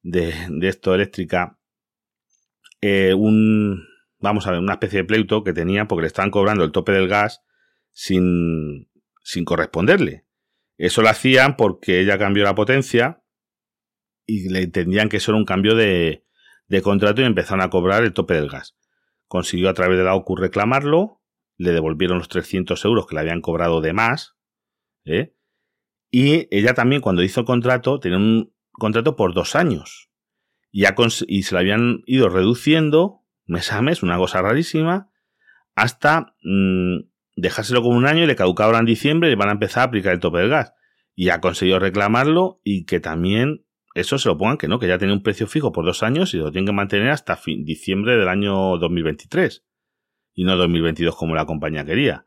de, 0.00 0.32
esto 0.62 0.94
eléctrica 0.94 1.58
eh, 2.80 3.12
un, 3.12 3.86
vamos 4.18 4.46
a 4.46 4.52
ver, 4.52 4.60
una 4.60 4.72
especie 4.72 5.00
de 5.00 5.04
pleito 5.04 5.44
que 5.44 5.52
tenía 5.52 5.86
porque 5.86 6.02
le 6.02 6.06
estaban 6.06 6.30
cobrando 6.30 6.64
el 6.64 6.72
tope 6.72 6.92
del 6.92 7.08
gas 7.08 7.44
sin, 7.92 8.88
sin 9.22 9.44
corresponderle. 9.44 10.24
Eso 10.78 11.02
lo 11.02 11.10
hacían 11.10 11.58
porque 11.58 12.00
ella 12.00 12.16
cambió 12.16 12.42
la 12.44 12.54
potencia 12.54 13.22
y 14.26 14.48
le 14.48 14.62
entendían 14.62 15.08
que 15.08 15.18
eso 15.18 15.30
era 15.30 15.38
un 15.38 15.44
cambio 15.44 15.74
de, 15.74 16.24
de 16.68 16.82
contrato 16.82 17.22
y 17.22 17.24
empezaron 17.24 17.62
a 17.62 17.70
cobrar 17.70 18.02
el 18.02 18.12
tope 18.12 18.34
del 18.34 18.48
gas. 18.48 18.76
Consiguió 19.28 19.68
a 19.68 19.74
través 19.74 19.98
de 19.98 20.04
la 20.04 20.14
OCU 20.14 20.36
reclamarlo, 20.36 21.22
le 21.56 21.72
devolvieron 21.72 22.18
los 22.18 22.28
300 22.28 22.84
euros 22.84 23.06
que 23.06 23.14
le 23.14 23.20
habían 23.22 23.40
cobrado 23.40 23.80
de 23.80 23.92
más, 23.92 24.36
¿eh? 25.04 25.34
y 26.10 26.48
ella 26.50 26.74
también 26.74 27.00
cuando 27.00 27.22
hizo 27.22 27.40
el 27.40 27.46
contrato 27.46 27.98
tenía 27.98 28.18
un 28.18 28.52
contrato 28.72 29.16
por 29.16 29.32
dos 29.34 29.56
años 29.56 30.10
y, 30.70 30.84
y 31.28 31.42
se 31.42 31.54
lo 31.54 31.58
habían 31.58 32.02
ido 32.06 32.28
reduciendo 32.28 33.22
mes 33.46 33.72
a 33.72 33.80
mes, 33.80 34.02
una 34.02 34.18
cosa 34.18 34.42
rarísima, 34.42 35.10
hasta 35.74 36.34
mm, 36.42 37.08
dejárselo 37.36 37.82
como 37.82 37.96
un 37.96 38.06
año 38.06 38.24
y 38.24 38.26
le 38.26 38.36
caducaba 38.36 38.78
en 38.78 38.86
diciembre 38.86 39.30
y 39.30 39.34
van 39.34 39.48
a 39.48 39.52
empezar 39.52 39.82
a 39.82 39.86
aplicar 39.86 40.12
el 40.12 40.20
tope 40.20 40.38
del 40.38 40.50
gas. 40.50 40.74
Y 41.14 41.30
ha 41.30 41.40
conseguido 41.40 41.78
reclamarlo 41.78 42.60
y 42.62 42.84
que 42.84 43.00
también 43.00 43.65
eso 43.96 44.18
se 44.18 44.28
lo 44.28 44.36
pongan 44.36 44.58
que 44.58 44.68
no, 44.68 44.78
que 44.78 44.86
ya 44.86 44.98
tiene 44.98 45.14
un 45.14 45.22
precio 45.22 45.46
fijo 45.46 45.72
por 45.72 45.86
dos 45.86 46.02
años 46.02 46.34
y 46.34 46.36
lo 46.36 46.52
tienen 46.52 46.66
que 46.66 46.72
mantener 46.72 47.10
hasta 47.10 47.40
diciembre 47.44 48.16
del 48.16 48.28
año 48.28 48.76
2023 48.76 49.64
y 50.34 50.44
no 50.44 50.56
2022 50.56 51.16
como 51.16 51.34
la 51.34 51.46
compañía 51.46 51.84
quería. 51.86 52.26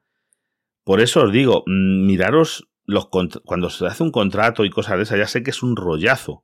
Por 0.83 0.99
eso 0.99 1.21
os 1.21 1.31
digo, 1.31 1.63
mm, 1.67 2.07
miraros 2.07 2.67
los 2.85 3.07
cuando 3.45 3.69
se 3.69 3.85
hace 3.85 4.01
un 4.01 4.11
contrato 4.11 4.65
y 4.65 4.71
cosas 4.71 4.97
de 4.97 5.03
esas, 5.03 5.19
ya 5.19 5.27
sé 5.27 5.43
que 5.43 5.51
es 5.51 5.61
un 5.61 5.75
rollazo, 5.75 6.43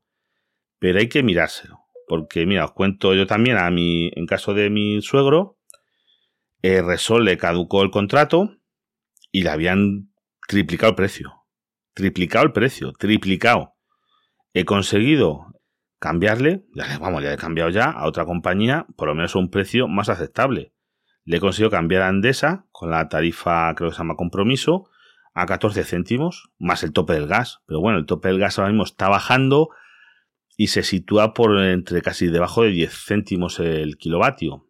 pero 0.78 1.00
hay 1.00 1.10
que 1.10 1.24
mirárselo. 1.24 1.80
Porque, 2.08 2.46
mira, 2.46 2.66
os 2.66 2.74
cuento 2.74 3.16
yo 3.16 3.26
también 3.26 3.58
a 3.58 3.72
mi, 3.72 4.12
en 4.16 4.28
caso 4.28 4.54
de 4.54 4.70
mi 4.70 5.02
suegro, 5.02 5.58
eh, 6.62 6.84
Resol 6.84 7.26
le 7.26 7.40
caducó 7.40 7.82
el 7.82 7.90
contrato 7.90 8.58
y 9.32 9.42
le 9.42 9.50
habían 9.50 10.14
triplicado 10.48 10.92
el 10.92 10.96
precio. 10.96 11.34
Triplicado 11.96 12.46
el 12.46 12.52
precio, 12.52 12.94
triplicado. 12.94 13.75
He 14.58 14.64
conseguido 14.64 15.48
cambiarle, 16.00 16.64
ya, 16.74 16.98
vamos, 16.98 17.22
ya 17.22 17.34
he 17.34 17.38
cambiado 17.38 17.70
ya 17.70 17.92
a 17.92 18.08
otra 18.08 18.24
compañía, 18.24 18.86
por 18.96 19.10
lo 19.10 19.14
menos 19.14 19.36
a 19.36 19.40
un 19.40 19.50
precio 19.50 19.90
más 19.90 20.08
aceptable. 20.08 20.74
Le 21.26 21.38
he 21.38 21.40
conseguido 21.42 21.70
cambiar 21.70 22.04
a 22.04 22.08
Andesa 22.08 22.66
con 22.72 22.90
la 22.90 23.10
tarifa, 23.10 23.76
creo 23.76 23.90
que 23.90 23.96
se 23.96 24.00
llama 24.00 24.16
compromiso, 24.16 24.90
a 25.34 25.46
14 25.46 25.84
céntimos, 25.84 26.54
más 26.58 26.84
el 26.84 26.94
tope 26.94 27.12
del 27.12 27.28
gas. 27.28 27.64
Pero 27.66 27.82
bueno, 27.82 28.00
el 28.00 28.06
tope 28.06 28.30
del 28.30 28.40
gas 28.40 28.58
ahora 28.58 28.72
mismo 28.72 28.86
está 28.86 29.10
bajando 29.10 29.72
y 30.56 30.68
se 30.68 30.84
sitúa 30.84 31.34
por 31.34 31.60
entre 31.60 32.02
casi 32.02 32.28
debajo 32.28 32.64
de 32.64 32.70
10 32.70 32.94
céntimos 32.94 33.60
el 33.60 33.98
kilovatio. 33.98 34.70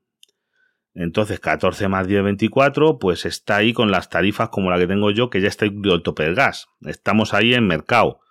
Entonces 0.96 1.40
14 1.40 1.90
más 1.90 2.08
10, 2.08 2.24
24, 2.24 2.98
pues 2.98 3.28
está 3.28 3.58
ahí 3.58 3.72
con 3.72 3.92
las 3.92 4.10
tarifas 4.10 4.50
como 4.50 4.72
la 4.72 4.80
que 4.80 4.88
tengo 4.88 5.12
yo, 5.12 5.30
que 5.30 5.42
ya 5.42 5.48
está 5.48 5.68
incluido 5.68 5.94
el 5.94 6.02
tope 6.02 6.24
del 6.24 6.34
gas. 6.34 6.70
Estamos 6.82 7.36
ahí 7.36 7.54
en 7.54 7.68
mercado. 7.68 8.22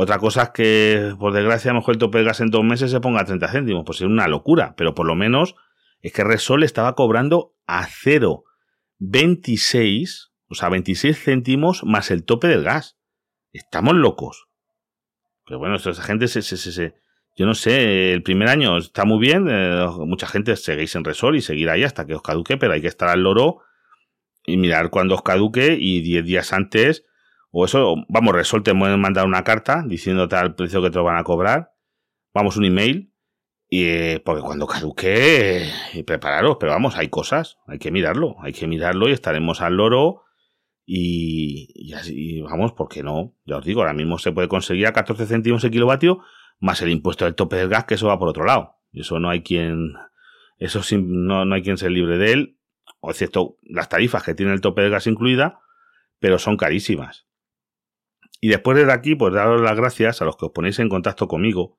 Otra 0.00 0.20
cosa 0.20 0.44
es 0.44 0.50
que, 0.50 1.16
por 1.18 1.32
desgracia, 1.32 1.72
a 1.72 1.74
lo 1.74 1.80
mejor 1.80 1.96
el 1.96 1.98
tope 1.98 2.18
del 2.18 2.28
gas 2.28 2.40
en 2.40 2.50
dos 2.50 2.62
meses 2.62 2.92
se 2.92 3.00
ponga 3.00 3.20
a 3.20 3.24
30 3.24 3.48
céntimos. 3.48 3.82
Pues 3.84 4.00
es 4.00 4.06
una 4.06 4.28
locura, 4.28 4.76
pero 4.76 4.94
por 4.94 5.08
lo 5.08 5.16
menos 5.16 5.56
es 6.02 6.12
que 6.12 6.22
Resol 6.22 6.62
estaba 6.62 6.94
cobrando 6.94 7.56
a 7.66 7.84
0,26, 7.84 10.30
o 10.46 10.54
sea, 10.54 10.68
26 10.68 11.20
céntimos 11.20 11.82
más 11.82 12.12
el 12.12 12.24
tope 12.24 12.46
del 12.46 12.62
gas. 12.62 12.96
Estamos 13.52 13.96
locos. 13.96 14.46
Pero 15.44 15.58
bueno, 15.58 15.74
esa 15.74 15.92
gente 16.00 16.28
se, 16.28 16.94
yo 17.34 17.46
no 17.46 17.54
sé, 17.54 18.12
el 18.12 18.22
primer 18.22 18.50
año 18.50 18.78
está 18.78 19.04
muy 19.04 19.18
bien, 19.18 19.48
eh, 19.50 19.84
mucha 20.06 20.28
gente 20.28 20.54
seguís 20.54 20.94
en 20.94 21.02
Resol 21.02 21.34
y 21.34 21.40
seguir 21.40 21.70
ahí 21.70 21.82
hasta 21.82 22.06
que 22.06 22.14
os 22.14 22.22
caduque, 22.22 22.56
pero 22.56 22.72
hay 22.72 22.80
que 22.80 22.86
estar 22.86 23.08
al 23.08 23.24
loro 23.24 23.62
y 24.46 24.58
mirar 24.58 24.90
cuando 24.90 25.16
os 25.16 25.22
caduque 25.22 25.76
y 25.76 26.02
10 26.02 26.24
días 26.24 26.52
antes, 26.52 27.04
o 27.50 27.64
eso, 27.64 27.96
vamos, 28.08 28.34
Resol 28.34 28.62
te 28.62 28.74
pueden 28.74 29.00
mandar 29.00 29.26
una 29.26 29.44
carta 29.44 29.82
diciéndote 29.86 30.36
al 30.36 30.54
precio 30.54 30.82
que 30.82 30.90
te 30.90 30.96
lo 30.96 31.04
van 31.04 31.18
a 31.18 31.24
cobrar, 31.24 31.72
vamos, 32.34 32.56
un 32.56 32.64
email, 32.64 33.12
y 33.70 33.84
eh, 33.84 34.22
porque 34.24 34.42
cuando 34.42 34.66
caduque, 34.66 35.68
eh, 35.94 36.04
prepararos, 36.04 36.56
pero 36.58 36.72
vamos, 36.72 36.96
hay 36.96 37.08
cosas, 37.08 37.58
hay 37.66 37.78
que 37.78 37.90
mirarlo, 37.90 38.36
hay 38.40 38.52
que 38.52 38.66
mirarlo 38.66 39.08
y 39.08 39.12
estaremos 39.12 39.60
al 39.60 39.74
loro 39.74 40.22
y, 40.90 41.92
así, 41.92 42.40
vamos, 42.40 42.72
porque 42.72 43.02
no? 43.02 43.34
Ya 43.44 43.58
os 43.58 43.64
digo, 43.64 43.82
ahora 43.82 43.92
mismo 43.92 44.18
se 44.18 44.32
puede 44.32 44.48
conseguir 44.48 44.86
a 44.86 44.94
14 44.94 45.26
céntimos 45.26 45.62
el 45.64 45.70
kilovatio 45.70 46.20
más 46.60 46.80
el 46.80 46.88
impuesto 46.88 47.26
del 47.26 47.34
tope 47.34 47.56
del 47.56 47.68
gas, 47.68 47.84
que 47.84 47.94
eso 47.94 48.06
va 48.06 48.18
por 48.18 48.28
otro 48.28 48.44
lado. 48.44 48.76
Eso 48.92 49.20
no 49.20 49.28
hay 49.28 49.42
quien, 49.42 49.92
eso 50.56 50.80
no, 50.98 51.44
no 51.44 51.54
hay 51.54 51.62
quien 51.62 51.76
se 51.76 51.90
libre 51.90 52.16
de 52.16 52.32
él, 52.32 52.58
o 53.00 53.10
excepto 53.10 53.58
las 53.62 53.90
tarifas 53.90 54.22
que 54.22 54.34
tiene 54.34 54.54
el 54.54 54.62
tope 54.62 54.80
del 54.80 54.90
gas 54.90 55.06
incluida, 55.06 55.60
pero 56.18 56.38
son 56.38 56.56
carísimas. 56.56 57.27
Y 58.40 58.48
después 58.48 58.76
de 58.76 58.92
aquí, 58.92 59.14
pues 59.14 59.34
daros 59.34 59.60
las 59.60 59.76
gracias 59.76 60.22
a 60.22 60.24
los 60.24 60.36
que 60.36 60.46
os 60.46 60.52
ponéis 60.52 60.78
en 60.78 60.88
contacto 60.88 61.26
conmigo. 61.28 61.78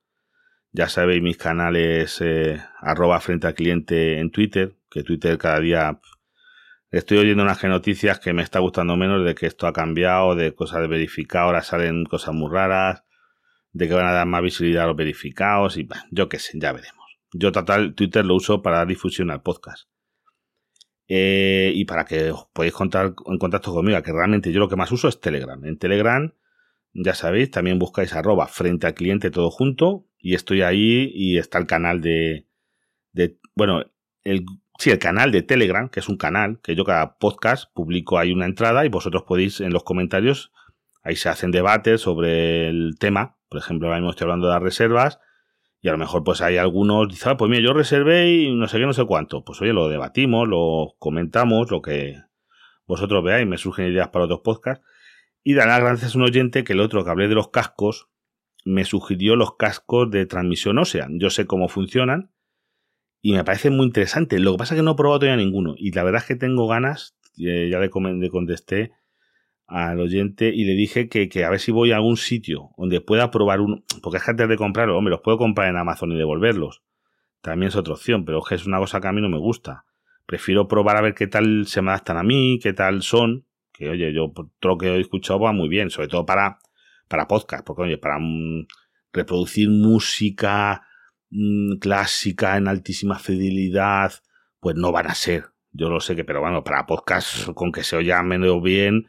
Ya 0.72 0.88
sabéis 0.88 1.22
mis 1.22 1.38
canales 1.38 2.20
eh, 2.22 2.62
arroba 2.80 3.20
frente 3.22 3.48
al 3.48 3.56
cliente 3.56 4.20
en 4.20 4.30
Twitter, 4.30 4.76
que 4.90 5.04
Twitter 5.04 5.38
cada 5.38 5.60
día 5.60 6.00
Estoy 6.92 7.20
oyendo 7.20 7.44
unas 7.44 7.64
noticias 7.64 8.20
que 8.20 8.34
me 8.34 8.42
está 8.42 8.58
gustando 8.58 8.98
menos 8.98 9.24
de 9.24 9.36
que 9.36 9.46
esto 9.46 9.68
ha 9.68 9.74
cambiado, 9.74 10.34
de 10.34 10.56
cosas 10.56 10.82
de 10.82 10.88
verificar, 10.88 11.44
ahora 11.44 11.62
salen 11.62 12.06
cosas 12.06 12.34
muy 12.34 12.50
raras, 12.52 13.04
de 13.74 13.88
que 13.88 13.94
van 13.94 14.08
a 14.08 14.12
dar 14.12 14.26
más 14.26 14.42
visibilidad 14.42 14.86
a 14.86 14.88
los 14.88 14.96
verificados 14.96 15.78
y 15.78 15.88
yo 16.10 16.30
qué 16.30 16.40
sé, 16.40 16.58
ya 16.60 16.72
veremos. 16.72 17.06
Yo 17.32 17.52
total 17.52 17.94
Twitter 17.94 18.26
lo 18.26 18.34
uso 18.34 18.64
para 18.64 18.84
difusión 18.88 19.30
al 19.30 19.44
podcast. 19.44 19.88
Eh, 21.08 21.72
y 21.76 21.86
para 21.86 22.06
que 22.06 22.32
os 22.32 22.48
podáis 22.54 22.74
contar 22.74 23.14
en 23.28 23.38
contacto 23.38 23.72
conmigo, 23.72 24.02
que 24.02 24.12
realmente 24.12 24.52
yo 24.52 24.60
lo 24.60 24.68
que 24.68 24.76
más 24.76 24.92
uso 24.92 25.08
es 25.08 25.20
Telegram. 25.20 25.64
En 25.66 25.78
Telegram, 25.78 26.34
ya 26.94 27.14
sabéis, 27.16 27.52
también 27.52 27.80
buscáis 27.80 28.14
arroba 28.14 28.48
frente 28.48 28.88
al 28.88 28.94
cliente 28.94 29.32
todo 29.32 29.52
junto 29.52 30.06
y 30.18 30.36
estoy 30.36 30.62
ahí 30.62 31.12
y 31.14 31.38
está 31.38 31.58
el 31.58 31.68
canal 31.68 32.02
de, 32.02 32.48
de 33.14 33.38
bueno, 33.56 33.84
el 34.24 34.46
Sí, 34.80 34.92
el 34.92 35.00
canal 35.00 35.34
de 35.34 35.42
Telegram, 35.42 35.90
que 35.90 36.00
es 36.00 36.08
un 36.08 36.16
canal 36.16 36.62
que 36.64 36.74
yo 36.74 36.86
cada 36.86 37.18
podcast 37.18 37.70
publico 37.74 38.18
ahí 38.18 38.32
una 38.32 38.46
entrada 38.46 38.86
y 38.86 38.90
vosotros 38.90 39.24
podéis 39.24 39.60
en 39.60 39.74
los 39.74 39.84
comentarios, 39.84 40.54
ahí 41.04 41.18
se 41.18 41.28
hacen 41.28 41.52
debates 41.52 42.00
sobre 42.00 42.70
el 42.70 42.96
tema. 42.98 43.36
Por 43.50 43.60
ejemplo, 43.60 43.90
ahora 43.90 44.00
mismo 44.00 44.12
estoy 44.12 44.24
hablando 44.24 44.48
de 44.48 44.54
las 44.54 44.64
reservas 44.64 45.20
y 45.82 45.90
a 45.90 45.92
lo 45.92 45.98
mejor 45.98 46.24
pues 46.24 46.42
hay 46.42 46.56
algunos, 46.56 47.10
dicen, 47.10 47.34
ah, 47.34 47.36
pues 47.36 47.52
mira, 47.52 47.62
yo 47.62 47.74
reservé 47.74 48.32
y 48.32 48.56
no 48.56 48.70
sé 48.70 48.78
qué, 48.78 48.86
no 48.86 48.94
sé 48.94 49.04
cuánto. 49.04 49.44
Pues 49.44 49.62
oye, 49.62 49.74
lo 49.74 49.90
debatimos, 49.90 50.48
lo 50.48 50.96
comentamos, 50.98 51.70
lo 51.72 51.82
que 51.82 52.16
vosotros 52.88 53.22
veáis, 53.22 53.46
me 53.46 53.58
surgen 53.58 53.92
ideas 53.92 54.08
para 54.08 54.24
otros 54.24 54.40
podcasts. 54.46 54.86
Y 55.44 55.54
dará 55.54 55.80
gracias 55.80 56.16
a 56.16 56.18
un 56.18 56.26
oyente 56.26 56.64
que 56.64 56.74
el 56.74 56.80
otro 56.80 57.04
que 57.04 57.10
hablé 57.10 57.28
de 57.28 57.36
los 57.36 57.50
cascos 57.50 58.10
me 58.66 58.86
sugirió 58.86 59.36
los 59.36 59.56
cascos 59.56 60.12
de 60.12 60.26
transmisión 60.26 60.78
ósea. 60.78 61.08
Yo 61.12 61.30
sé 61.30 61.46
cómo 61.46 61.70
funcionan 61.70 62.32
y 63.22 63.34
me 63.34 63.44
parece 63.44 63.70
muy 63.70 63.86
interesante. 63.86 64.40
Lo 64.40 64.54
que 64.54 64.58
pasa 64.58 64.74
es 64.74 64.80
que 64.80 64.84
no 64.84 64.92
he 64.92 64.96
probado 64.96 65.20
todavía 65.20 65.44
ninguno. 65.44 65.76
Y 65.78 65.92
la 65.92 66.04
verdad 66.04 66.22
es 66.22 66.28
que 66.28 66.36
tengo 66.36 66.68
ganas, 66.68 67.18
eh, 67.38 67.70
ya 67.72 67.80
le, 67.80 67.90
contesté 67.90 68.92
al 69.68 70.00
oyente 70.00 70.52
y 70.54 70.66
le 70.66 70.74
dije 70.74 71.10
que, 71.10 71.30
a 71.44 71.50
ver 71.50 71.60
si 71.60 71.72
voy 71.72 71.92
a 71.92 71.98
algún 71.98 72.18
sitio 72.18 72.72
donde 72.78 73.02
pueda 73.02 73.32
probar 73.32 73.62
uno. 73.62 73.84
Porque 74.02 74.18
es 74.18 74.24
que 74.24 74.32
antes 74.32 74.48
de 74.48 74.58
comprarlo, 74.58 74.98
hombre, 74.98 75.12
los 75.12 75.22
puedo 75.22 75.38
comprar 75.38 75.70
en 75.70 75.78
Amazon 75.78 76.12
y 76.12 76.18
devolverlos. 76.18 76.84
También 77.42 77.70
es 77.70 77.76
otra 77.76 77.94
opción, 77.94 78.26
pero 78.26 78.42
es 78.50 78.66
una 78.66 78.80
cosa 78.80 79.00
que 79.00 79.08
a 79.08 79.12
mí 79.12 79.22
no 79.22 79.30
me 79.30 79.38
gusta. 79.38 79.86
Prefiero 80.26 80.68
probar 80.68 80.98
a 80.98 81.02
ver 81.02 81.16
qué 81.16 81.28
tal 81.28 81.66
se 81.68 81.82
me 81.82 81.92
adaptan 81.92 82.18
a 82.18 82.24
mí, 82.24 82.60
qué 82.62 82.74
tal 82.74 83.02
son. 83.02 83.46
Que 83.80 83.90
oye, 83.90 84.14
yo 84.14 84.32
todo 84.32 84.74
lo 84.74 84.78
que 84.78 84.88
he 84.90 85.00
escuchado 85.00 85.40
va 85.40 85.54
muy 85.54 85.70
bien, 85.70 85.90
sobre 85.90 86.10
todo 86.10 86.26
para, 86.26 86.60
para 87.08 87.28
podcast, 87.28 87.66
porque 87.66 87.82
oye, 87.82 87.98
para 87.98 88.20
mm, 88.20 88.68
reproducir 89.12 89.70
música, 89.70 90.84
Mm, 91.32 91.78
clásica 91.78 92.58
en 92.58 92.68
altísima 92.68 93.20
fidelidad, 93.20 94.14
pues 94.60 94.76
no 94.76 94.92
van 94.92 95.08
a 95.08 95.16
ser. 95.16 95.46
Yo 95.72 95.90
lo 95.90 96.00
sé 96.00 96.16
que, 96.16 96.24
pero 96.26 96.42
bueno, 96.42 96.64
para 96.64 96.86
podcast 96.88 97.50
con 97.54 97.72
que 97.72 97.84
se 97.84 97.96
oya 97.96 98.22
menos 98.24 98.62
bien, 98.64 99.08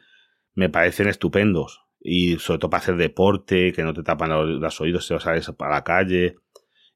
me 0.53 0.69
parecen 0.69 1.07
estupendos. 1.07 1.81
Y 1.99 2.37
sobre 2.37 2.59
todo 2.59 2.69
para 2.69 2.83
hacer 2.83 2.97
deporte, 2.97 3.73
que 3.73 3.83
no 3.83 3.93
te 3.93 4.03
tapan 4.03 4.59
los, 4.59 4.81
oídos 4.81 5.07
si 5.07 5.13
vas 5.13 5.27
a 5.27 5.53
para 5.53 5.75
la 5.75 5.83
calle 5.83 6.35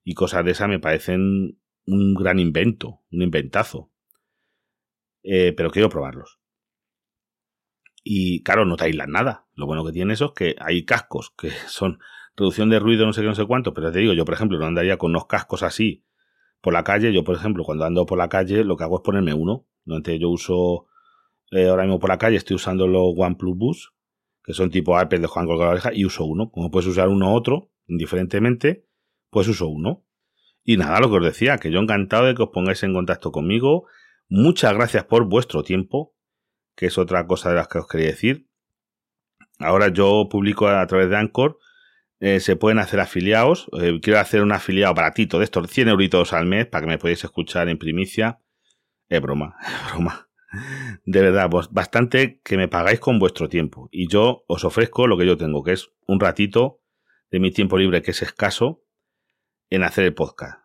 y 0.03 0.13
cosas 0.13 0.45
de 0.45 0.51
esas, 0.51 0.69
me 0.69 0.79
parecen 0.79 1.59
un 1.85 2.13
gran 2.15 2.39
invento, 2.39 3.01
un 3.11 3.21
inventazo. 3.23 3.91
Eh, 5.23 5.53
pero 5.57 5.71
quiero 5.71 5.89
probarlos. 5.89 6.39
Y 8.07 8.43
claro, 8.43 8.65
no 8.65 8.77
te 8.77 8.85
aíslan 8.85 9.09
nada. 9.09 9.47
Lo 9.55 9.65
bueno 9.65 9.83
que 9.83 9.91
tiene 9.91 10.13
eso 10.13 10.25
es 10.25 10.31
que 10.33 10.55
hay 10.59 10.85
cascos 10.85 11.33
que 11.35 11.49
son 11.67 11.99
reducción 12.37 12.69
de 12.69 12.77
ruido, 12.77 13.05
no 13.05 13.13
sé 13.13 13.21
qué, 13.21 13.27
no 13.27 13.35
sé 13.35 13.45
cuánto, 13.45 13.73
pero 13.73 13.91
te 13.91 13.99
digo, 13.99 14.13
yo 14.13 14.25
por 14.25 14.35
ejemplo 14.35 14.59
no 14.59 14.65
andaría 14.65 14.97
con 14.97 15.09
unos 15.09 15.25
cascos 15.25 15.63
así 15.63 16.05
por 16.61 16.73
la 16.73 16.83
calle, 16.83 17.11
yo 17.11 17.23
por 17.23 17.35
ejemplo 17.35 17.63
cuando 17.63 17.85
ando 17.85 18.05
por 18.05 18.17
la 18.17 18.29
calle 18.29 18.63
lo 18.63 18.77
que 18.77 18.83
hago 18.83 18.97
es 18.97 19.01
ponerme 19.03 19.33
uno, 19.33 19.65
yo 19.85 20.29
uso 20.29 20.85
eh, 21.51 21.67
ahora 21.67 21.83
mismo 21.83 21.99
por 21.99 22.09
la 22.09 22.17
calle 22.17 22.37
estoy 22.37 22.55
usando 22.55 22.87
los 22.87 23.13
OnePlus 23.17 23.57
Bus, 23.57 23.93
que 24.43 24.53
son 24.53 24.69
tipo 24.69 24.97
Apple 24.97 25.19
de 25.19 25.27
Juan 25.27 25.47
con 25.47 25.59
la 25.59 25.69
oreja, 25.69 25.91
y 25.93 26.05
uso 26.05 26.25
uno. 26.25 26.51
Como 26.51 26.69
puedes 26.69 26.87
usar 26.87 27.07
uno 27.09 27.33
u 27.33 27.35
otro, 27.35 27.71
indiferentemente, 27.87 28.85
pues 29.29 29.47
uso 29.47 29.67
uno. 29.67 30.05
Y 30.63 30.77
nada, 30.77 30.99
lo 30.99 31.09
que 31.09 31.17
os 31.17 31.23
decía, 31.23 31.57
que 31.57 31.71
yo 31.71 31.79
encantado 31.79 32.25
de 32.25 32.35
que 32.35 32.43
os 32.43 32.49
pongáis 32.49 32.83
en 32.83 32.93
contacto 32.93 33.31
conmigo. 33.31 33.85
Muchas 34.27 34.73
gracias 34.73 35.03
por 35.03 35.25
vuestro 35.25 35.63
tiempo, 35.63 36.14
que 36.75 36.87
es 36.87 36.97
otra 36.97 37.25
cosa 37.27 37.49
de 37.49 37.55
las 37.55 37.67
que 37.67 37.79
os 37.79 37.87
quería 37.87 38.07
decir. 38.07 38.47
Ahora 39.59 39.87
yo 39.89 40.27
publico 40.29 40.67
a 40.67 40.85
través 40.87 41.09
de 41.09 41.17
Anchor, 41.17 41.59
eh, 42.19 42.39
se 42.39 42.55
pueden 42.55 42.79
hacer 42.79 42.99
afiliados. 42.99 43.67
Eh, 43.79 43.99
quiero 44.01 44.19
hacer 44.19 44.41
un 44.41 44.51
afiliado 44.51 44.93
baratito 44.93 45.39
de 45.39 45.45
estos 45.45 45.69
100 45.69 45.89
euritos 45.89 46.33
al 46.33 46.45
mes 46.45 46.65
para 46.65 46.81
que 46.81 46.87
me 46.87 46.97
podáis 46.97 47.23
escuchar 47.23 47.69
en 47.69 47.77
primicia. 47.77 48.39
Es 49.09 49.21
broma, 49.21 49.57
es 49.61 49.93
broma. 49.93 50.29
De 51.03 51.21
verdad, 51.21 51.49
pues 51.49 51.69
bastante 51.71 52.39
que 52.43 52.55
me 52.57 52.67
pagáis 52.67 52.99
con 52.99 53.19
vuestro 53.19 53.49
tiempo. 53.49 53.89
Y 53.91 54.07
yo 54.07 54.45
os 54.47 54.63
ofrezco 54.63 55.07
lo 55.07 55.17
que 55.17 55.25
yo 55.25 55.37
tengo, 55.37 55.63
que 55.63 55.73
es 55.73 55.91
un 56.07 56.19
ratito 56.19 56.81
de 57.29 57.39
mi 57.39 57.51
tiempo 57.51 57.77
libre, 57.77 58.01
que 58.01 58.11
es 58.11 58.21
escaso, 58.21 58.83
en 59.69 59.83
hacer 59.83 60.05
el 60.05 60.13
podcast. 60.13 60.61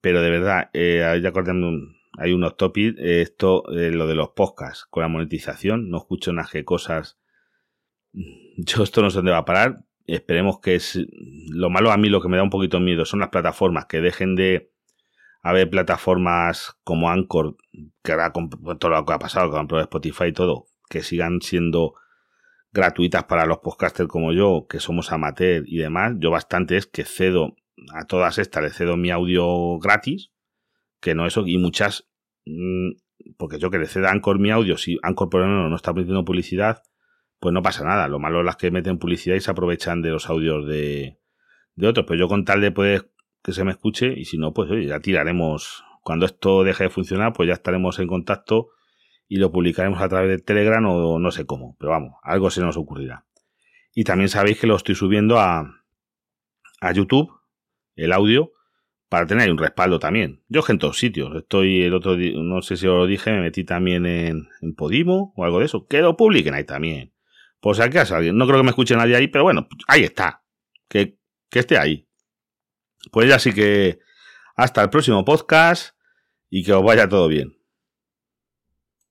Pero 0.00 0.20
de 0.20 0.30
verdad, 0.30 0.70
eh, 0.72 1.20
ya 1.22 1.28
acordando, 1.28 1.70
hay 2.18 2.32
unos 2.32 2.56
topics, 2.56 2.96
esto, 2.98 3.64
lo 3.68 4.06
de 4.06 4.14
los 4.14 4.30
podcasts 4.30 4.86
con 4.88 5.02
la 5.02 5.08
monetización, 5.08 5.90
no 5.90 5.98
escucho 5.98 6.32
nada 6.32 6.48
que 6.50 6.64
cosas 6.64 7.18
yo 8.56 8.82
esto 8.82 9.02
no 9.02 9.10
sé 9.10 9.16
dónde 9.16 9.32
va 9.32 9.38
a 9.38 9.44
parar. 9.44 9.84
Esperemos 10.06 10.60
que 10.60 10.74
es 10.74 10.98
lo 11.48 11.70
malo 11.70 11.90
a 11.90 11.96
mí 11.96 12.08
lo 12.08 12.20
que 12.20 12.28
me 12.28 12.36
da 12.36 12.42
un 12.42 12.50
poquito 12.50 12.78
miedo 12.78 13.04
son 13.04 13.20
las 13.20 13.30
plataformas 13.30 13.86
que 13.86 14.00
dejen 14.00 14.34
de 14.34 14.70
haber 15.42 15.70
plataformas 15.70 16.76
como 16.84 17.10
Anchor 17.10 17.56
que 18.02 18.12
ahora 18.12 18.32
con 18.32 18.50
todo 18.50 18.90
lo 18.90 19.04
que 19.04 19.12
ha 19.12 19.18
pasado 19.18 19.50
con 19.50 19.80
Spotify 19.80 20.26
y 20.26 20.32
todo 20.32 20.66
que 20.90 21.02
sigan 21.02 21.40
siendo 21.40 21.94
gratuitas 22.72 23.24
para 23.24 23.46
los 23.46 23.58
podcasters 23.58 24.08
como 24.08 24.32
yo 24.32 24.66
que 24.68 24.78
somos 24.78 25.10
amateur 25.10 25.64
y 25.66 25.78
demás 25.78 26.14
yo 26.18 26.30
bastante 26.30 26.76
es 26.76 26.86
que 26.86 27.04
cedo 27.04 27.56
a 27.94 28.04
todas 28.04 28.38
estas 28.38 28.62
le 28.62 28.70
cedo 28.70 28.96
mi 28.96 29.10
audio 29.10 29.78
gratis 29.78 30.32
que 31.04 31.14
no 31.14 31.26
eso 31.26 31.44
y 31.46 31.58
muchas 31.58 32.08
mm, 32.46 32.92
porque 33.36 33.58
yo 33.58 33.70
que 33.70 33.78
le 33.78 33.86
cedo 33.86 34.08
a 34.08 34.10
Anchor 34.10 34.40
mi 34.40 34.50
audio 34.50 34.76
si 34.76 34.98
Anchor 35.02 35.30
por 35.30 35.42
ejemplo 35.42 35.68
no 35.68 35.76
está 35.76 35.92
poniendo 35.92 36.24
publicidad 36.24 36.82
pues 37.44 37.52
no 37.52 37.60
pasa 37.60 37.84
nada. 37.84 38.08
Lo 38.08 38.18
malo 38.18 38.40
es 38.40 38.46
las 38.46 38.56
que 38.56 38.70
meten 38.70 38.98
publicidad 38.98 39.36
y 39.36 39.40
se 39.40 39.50
aprovechan 39.50 40.00
de 40.00 40.08
los 40.08 40.30
audios 40.30 40.66
de, 40.66 41.18
de 41.74 41.86
otros. 41.86 42.06
Pero 42.08 42.20
yo 42.20 42.26
con 42.26 42.46
tal 42.46 42.62
de 42.62 42.70
poder 42.70 43.10
que 43.42 43.52
se 43.52 43.64
me 43.64 43.72
escuche 43.72 44.14
y 44.16 44.24
si 44.24 44.38
no, 44.38 44.54
pues 44.54 44.70
ya 44.88 44.98
tiraremos. 45.00 45.84
Cuando 46.02 46.24
esto 46.24 46.64
deje 46.64 46.84
de 46.84 46.90
funcionar, 46.90 47.34
pues 47.34 47.46
ya 47.46 47.52
estaremos 47.52 47.98
en 47.98 48.08
contacto 48.08 48.68
y 49.28 49.36
lo 49.36 49.52
publicaremos 49.52 50.00
a 50.00 50.08
través 50.08 50.30
de 50.30 50.38
Telegram 50.38 50.86
o 50.86 51.18
no 51.18 51.30
sé 51.30 51.44
cómo. 51.44 51.76
Pero 51.78 51.90
vamos, 51.90 52.14
algo 52.22 52.48
se 52.48 52.62
nos 52.62 52.78
ocurrirá. 52.78 53.26
Y 53.94 54.04
también 54.04 54.30
sabéis 54.30 54.58
que 54.58 54.66
lo 54.66 54.74
estoy 54.74 54.94
subiendo 54.94 55.38
a, 55.38 55.70
a 56.80 56.92
YouTube, 56.92 57.30
el 57.94 58.12
audio, 58.12 58.52
para 59.14 59.28
tener 59.28 59.48
un 59.48 59.58
respaldo 59.58 60.00
también. 60.00 60.42
Yo 60.48 60.62
en 60.66 60.80
todos 60.80 60.98
sitios. 60.98 61.36
Estoy 61.36 61.82
el 61.82 61.94
otro 61.94 62.16
día, 62.16 62.32
no 62.34 62.62
sé 62.62 62.76
si 62.76 62.88
os 62.88 62.98
lo 62.98 63.06
dije, 63.06 63.30
me 63.30 63.42
metí 63.42 63.62
también 63.62 64.06
en, 64.06 64.48
en 64.60 64.74
Podimo 64.74 65.32
o 65.36 65.44
algo 65.44 65.60
de 65.60 65.66
eso. 65.66 65.86
Que 65.86 66.00
lo 66.00 66.16
publiquen 66.16 66.52
ahí 66.52 66.64
también. 66.64 67.14
Por 67.60 67.76
si 67.76 67.82
acaso 67.82 68.16
alguien. 68.16 68.36
No 68.36 68.44
creo 68.44 68.58
que 68.58 68.64
me 68.64 68.70
escuche 68.70 68.96
nadie 68.96 69.14
ahí, 69.14 69.28
pero 69.28 69.44
bueno, 69.44 69.68
ahí 69.86 70.02
está. 70.02 70.42
Que, 70.88 71.16
que 71.48 71.60
esté 71.60 71.78
ahí. 71.78 72.08
Pues 73.12 73.28
ya 73.28 73.38
sí 73.38 73.52
que 73.52 74.00
hasta 74.56 74.82
el 74.82 74.90
próximo 74.90 75.24
podcast 75.24 75.94
y 76.50 76.64
que 76.64 76.72
os 76.72 76.82
vaya 76.82 77.08
todo 77.08 77.28
bien. 77.28 77.56